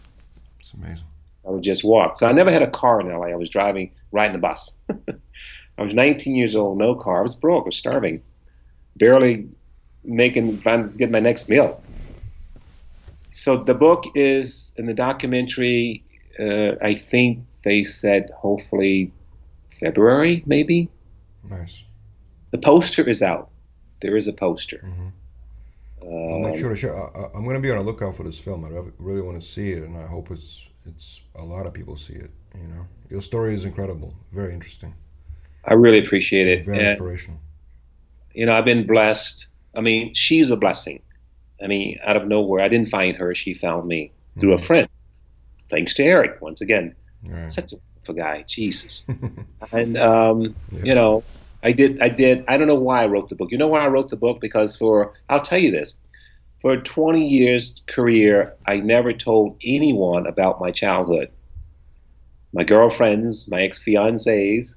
[0.60, 1.06] It's amazing.
[1.46, 2.16] I would just walk.
[2.16, 3.26] So I never had a car in LA.
[3.26, 4.76] I was driving, riding the bus.
[5.78, 7.18] I was 19 years old, no car.
[7.18, 7.64] I was broke.
[7.64, 8.22] I was starving,
[8.96, 9.48] barely
[10.04, 11.82] making, trying to get my next meal.
[13.32, 16.04] So the book is in the documentary.
[16.38, 19.10] Uh, I think they said hopefully
[19.80, 20.88] February, maybe.
[21.48, 21.82] Nice.
[22.52, 23.50] The poster is out.
[24.02, 24.80] There is a poster.
[24.84, 25.12] Mhm.
[26.02, 26.96] I'll make Um, sure to share.
[26.96, 28.64] I, I'm going to be on a lookout for this film.
[28.64, 31.96] I really want to see it, and I hope it's it's a lot of people
[31.96, 32.30] see it.
[32.60, 34.94] You know, your story is incredible, very interesting,
[35.64, 36.64] I really appreciate it.
[36.64, 37.38] very And- inspirational.
[38.34, 39.46] you know, I've been blessed.
[39.76, 41.00] I mean, she's a blessing.
[41.62, 44.10] I mean, out of nowhere, I didn't find her; she found me
[44.40, 44.88] through a friend.
[45.70, 46.94] Thanks to Eric, once again,
[47.28, 47.50] Right.
[47.50, 49.06] such a wonderful guy, Jesus.
[49.72, 50.82] and um, Yeah.
[50.82, 51.22] you know,
[51.62, 52.44] I did, I did.
[52.48, 53.52] I don't know why I wrote the book.
[53.52, 54.40] You know why I wrote the book?
[54.40, 55.94] Because for I'll tell you this:
[56.60, 61.30] for a 20 years career, I never told anyone about my childhood.
[62.52, 64.74] My girlfriends, my ex fiancés,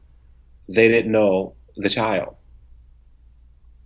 [0.69, 2.35] they didn't know the child.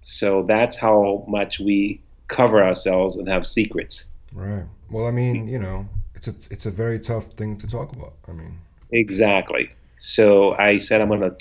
[0.01, 4.09] So that's how much we cover ourselves and have secrets.
[4.33, 4.65] Right.
[4.89, 8.13] Well, I mean, you know, it's a, it's a very tough thing to talk about.
[8.27, 8.59] I mean,
[8.91, 9.71] Exactly.
[9.97, 11.35] So I said, I'm going to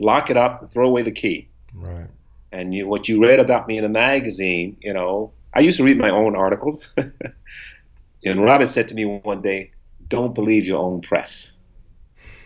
[0.00, 1.48] lock it up and throw away the key.
[1.74, 2.06] right.
[2.52, 5.84] And you, what you read about me in a magazine, you know, I used to
[5.84, 6.88] read my own articles.
[8.24, 9.72] and Robert said to me one day,
[10.08, 11.52] don't believe your own press.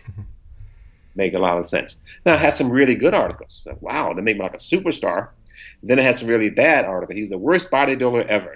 [1.15, 2.01] Make a lot of sense.
[2.25, 3.61] Now, I had some really good articles.
[3.65, 5.29] Like, wow, they made me like a superstar.
[5.83, 7.17] Then I had some really bad articles.
[7.17, 8.55] He's the worst bodybuilder ever.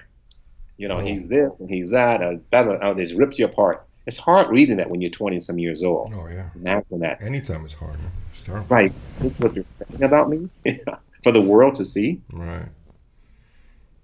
[0.77, 1.05] You know, Oh.
[1.05, 2.21] he's this and he's that.
[2.21, 3.84] Uh, that uh, they just ripped you apart.
[4.05, 6.13] It's hard reading that when you're 20 some years old.
[6.15, 6.49] Oh yeah.
[6.55, 7.21] Imagine that.
[7.23, 7.97] Anytime it's hard.
[8.29, 8.67] It's terrible.
[8.69, 8.93] Right.
[9.19, 10.49] This is what you're saying about me
[11.23, 12.21] for the world to see.
[12.31, 12.69] Right.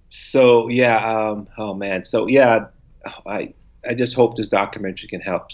[0.08, 2.66] So yeah, um, oh man, so yeah,
[3.26, 3.54] I
[3.88, 5.48] I just hope this documentary can help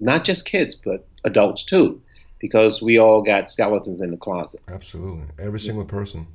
[0.00, 2.02] not just kids but adults too,
[2.40, 4.60] because we all got skeletons in the closet.
[4.68, 5.26] Absolutely.
[5.38, 6.26] Every single person.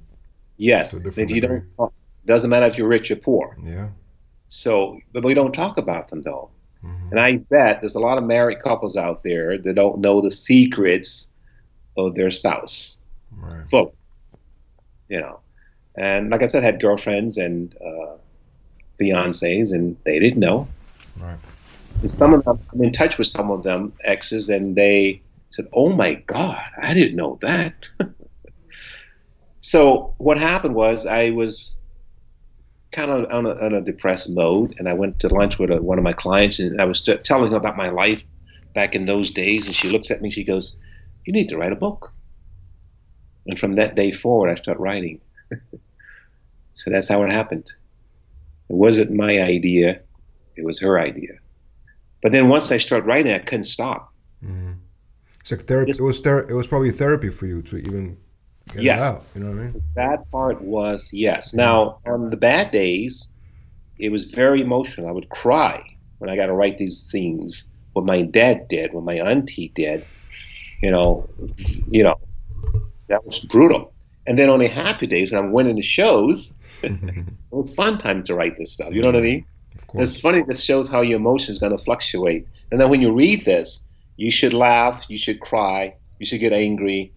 [0.58, 1.62] Yes, if you degree.
[1.78, 1.92] don't,
[2.26, 3.58] doesn't matter if you're rich or poor.
[3.62, 3.90] Yeah.
[4.50, 6.50] So, but we don't talk about them though.
[6.84, 7.12] Mhm.
[7.12, 10.32] And I bet there's a lot of married couples out there that don't know the
[10.32, 11.32] secrets
[11.98, 12.98] of their spouse.
[13.32, 13.66] Right.
[13.68, 13.94] Full,
[15.10, 15.40] you know.
[15.96, 18.18] And like I said, I had girlfriends and uh,
[19.00, 20.68] fiancés, and they didn't know.
[21.20, 21.38] Right.
[22.02, 25.68] And some of them, I'm in touch with some of them exes, and they said,
[25.72, 27.74] "Oh my God, I didn't know that."
[29.60, 31.78] so what happened was I was
[32.94, 35.82] kind of on a, on a depressed mode, and I went to lunch with a,
[35.82, 38.24] one of my clients, and I was t- telling her about my life
[38.74, 40.76] back in those days, and she looks at me, she goes,
[41.26, 42.14] "You need to write a book."
[43.46, 45.20] And from that day forward, I started writing.
[46.74, 47.70] so that's how it happened.
[48.70, 50.02] It wasn't my idea;
[50.56, 51.34] it was her idea.
[52.22, 54.14] But then once I started writing, I couldn't stop.
[54.44, 54.74] Mm-hmm.
[55.40, 55.92] It's like therapy.
[55.92, 58.18] It was ther- It was probably therapy for you to even
[58.72, 59.02] get yes.
[59.02, 59.24] out.
[59.36, 59.84] You know what I mean?
[59.96, 61.54] That part was yes.
[61.54, 63.28] Now on the bad days,
[64.00, 65.08] it was very emotional.
[65.08, 65.82] I would cry
[66.20, 67.66] when I got to write these scenes.
[67.94, 70.04] What my dad did, what my auntie did,
[70.82, 71.30] you know,
[71.90, 72.16] you know,
[73.08, 73.94] that was brutal.
[74.26, 78.24] And then on the happy days when I'm winning the shows, it was fun time
[78.24, 78.94] to write this stuff.
[78.94, 79.46] You know what I mean?
[79.76, 80.10] Of course.
[80.10, 80.42] It's funny.
[80.42, 82.48] This shows how your emotions going to fluctuate.
[82.72, 83.84] And then when you read this,
[84.18, 87.14] you should laugh, you should cry, you should get angry.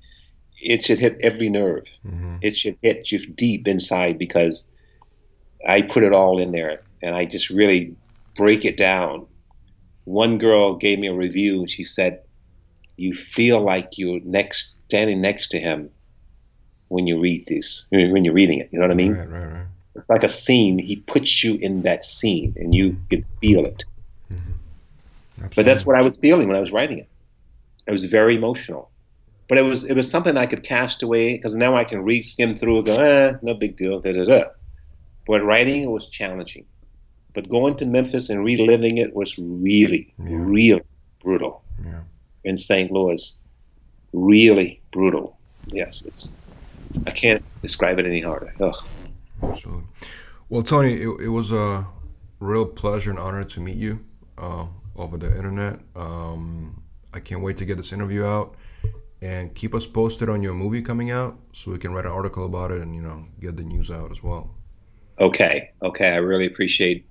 [0.60, 1.84] It should hit every nerve.
[2.06, 2.36] Mm-hmm.
[2.42, 4.68] It should hit you deep inside because
[5.68, 7.94] I put it all in there and I just really
[8.36, 9.26] break it down.
[10.04, 12.22] One girl gave me a review and she said,
[12.96, 15.90] "You feel like you're next, standing next to him
[16.88, 18.68] when you read this, when you're reading it.
[18.70, 19.14] You know what I mean?
[19.14, 19.66] Right, right, right.
[19.94, 20.78] It's like a scene.
[20.78, 23.84] He puts you in that scene and you can feel it.
[25.54, 27.08] But that's what I was feeling when I was writing it.
[27.86, 28.90] It was very emotional.
[29.48, 32.22] But it was it was something I could cast away because now I can read,
[32.22, 34.44] skim through, and go, eh, no big deal, da da da.
[35.26, 36.64] But writing it was challenging.
[37.32, 40.38] But going to Memphis and reliving it was really, Yeah.
[40.40, 40.82] really
[41.22, 41.62] brutal.
[41.84, 42.00] Yeah.
[42.44, 42.90] In St.
[42.90, 43.38] Louis,
[44.12, 45.36] really brutal.
[45.66, 46.28] Yes, it's.
[47.06, 48.52] I can't describe it any harder.
[48.60, 48.74] Ugh.
[49.42, 49.82] Absolutely.
[50.48, 51.86] Well, Tony, it, it was a
[52.40, 54.00] real pleasure and honor to meet you
[54.38, 54.66] uh,
[54.96, 55.80] over the internet.
[55.94, 56.82] Um,
[57.12, 58.56] I can't wait to get this interview out
[59.22, 62.44] and keep us posted on your movie coming out so we can write an article
[62.44, 64.54] about it and you know get the news out as well.
[65.18, 66.10] Okay, okay.
[66.10, 67.06] I really appreciate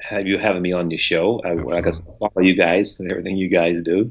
[0.00, 1.40] have you having me on your show.
[1.44, 2.16] I, I guess Absolutely.
[2.20, 4.10] follow you guys and everything you guys do.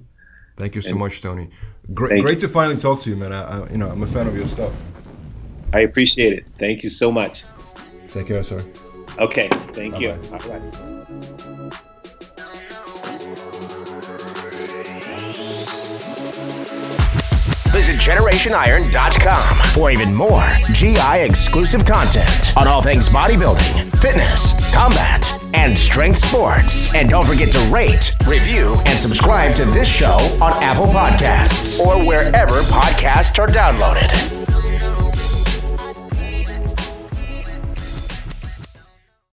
[0.57, 1.49] Thank you so much, Tony.
[1.94, 3.34] Great, great to finally talk to you, man.
[3.34, 4.73] I, I, you know, I'm a fan of your stuff.
[5.73, 6.45] I appreciate it.
[6.60, 7.44] Thank you so much.
[8.07, 8.64] Take care, sir.
[9.18, 10.14] Okay, thank you.
[10.14, 10.61] Bye-bye.
[10.80, 10.92] All
[17.84, 25.77] Visit GenerationIron.com for even more GI exclusive content on all things bodybuilding, fitness, combat, and
[25.77, 26.95] strength sports.
[26.95, 32.01] And don't forget to rate, review, and subscribe to this show on Apple Podcasts or
[32.05, 34.42] wherever podcasts are downloaded.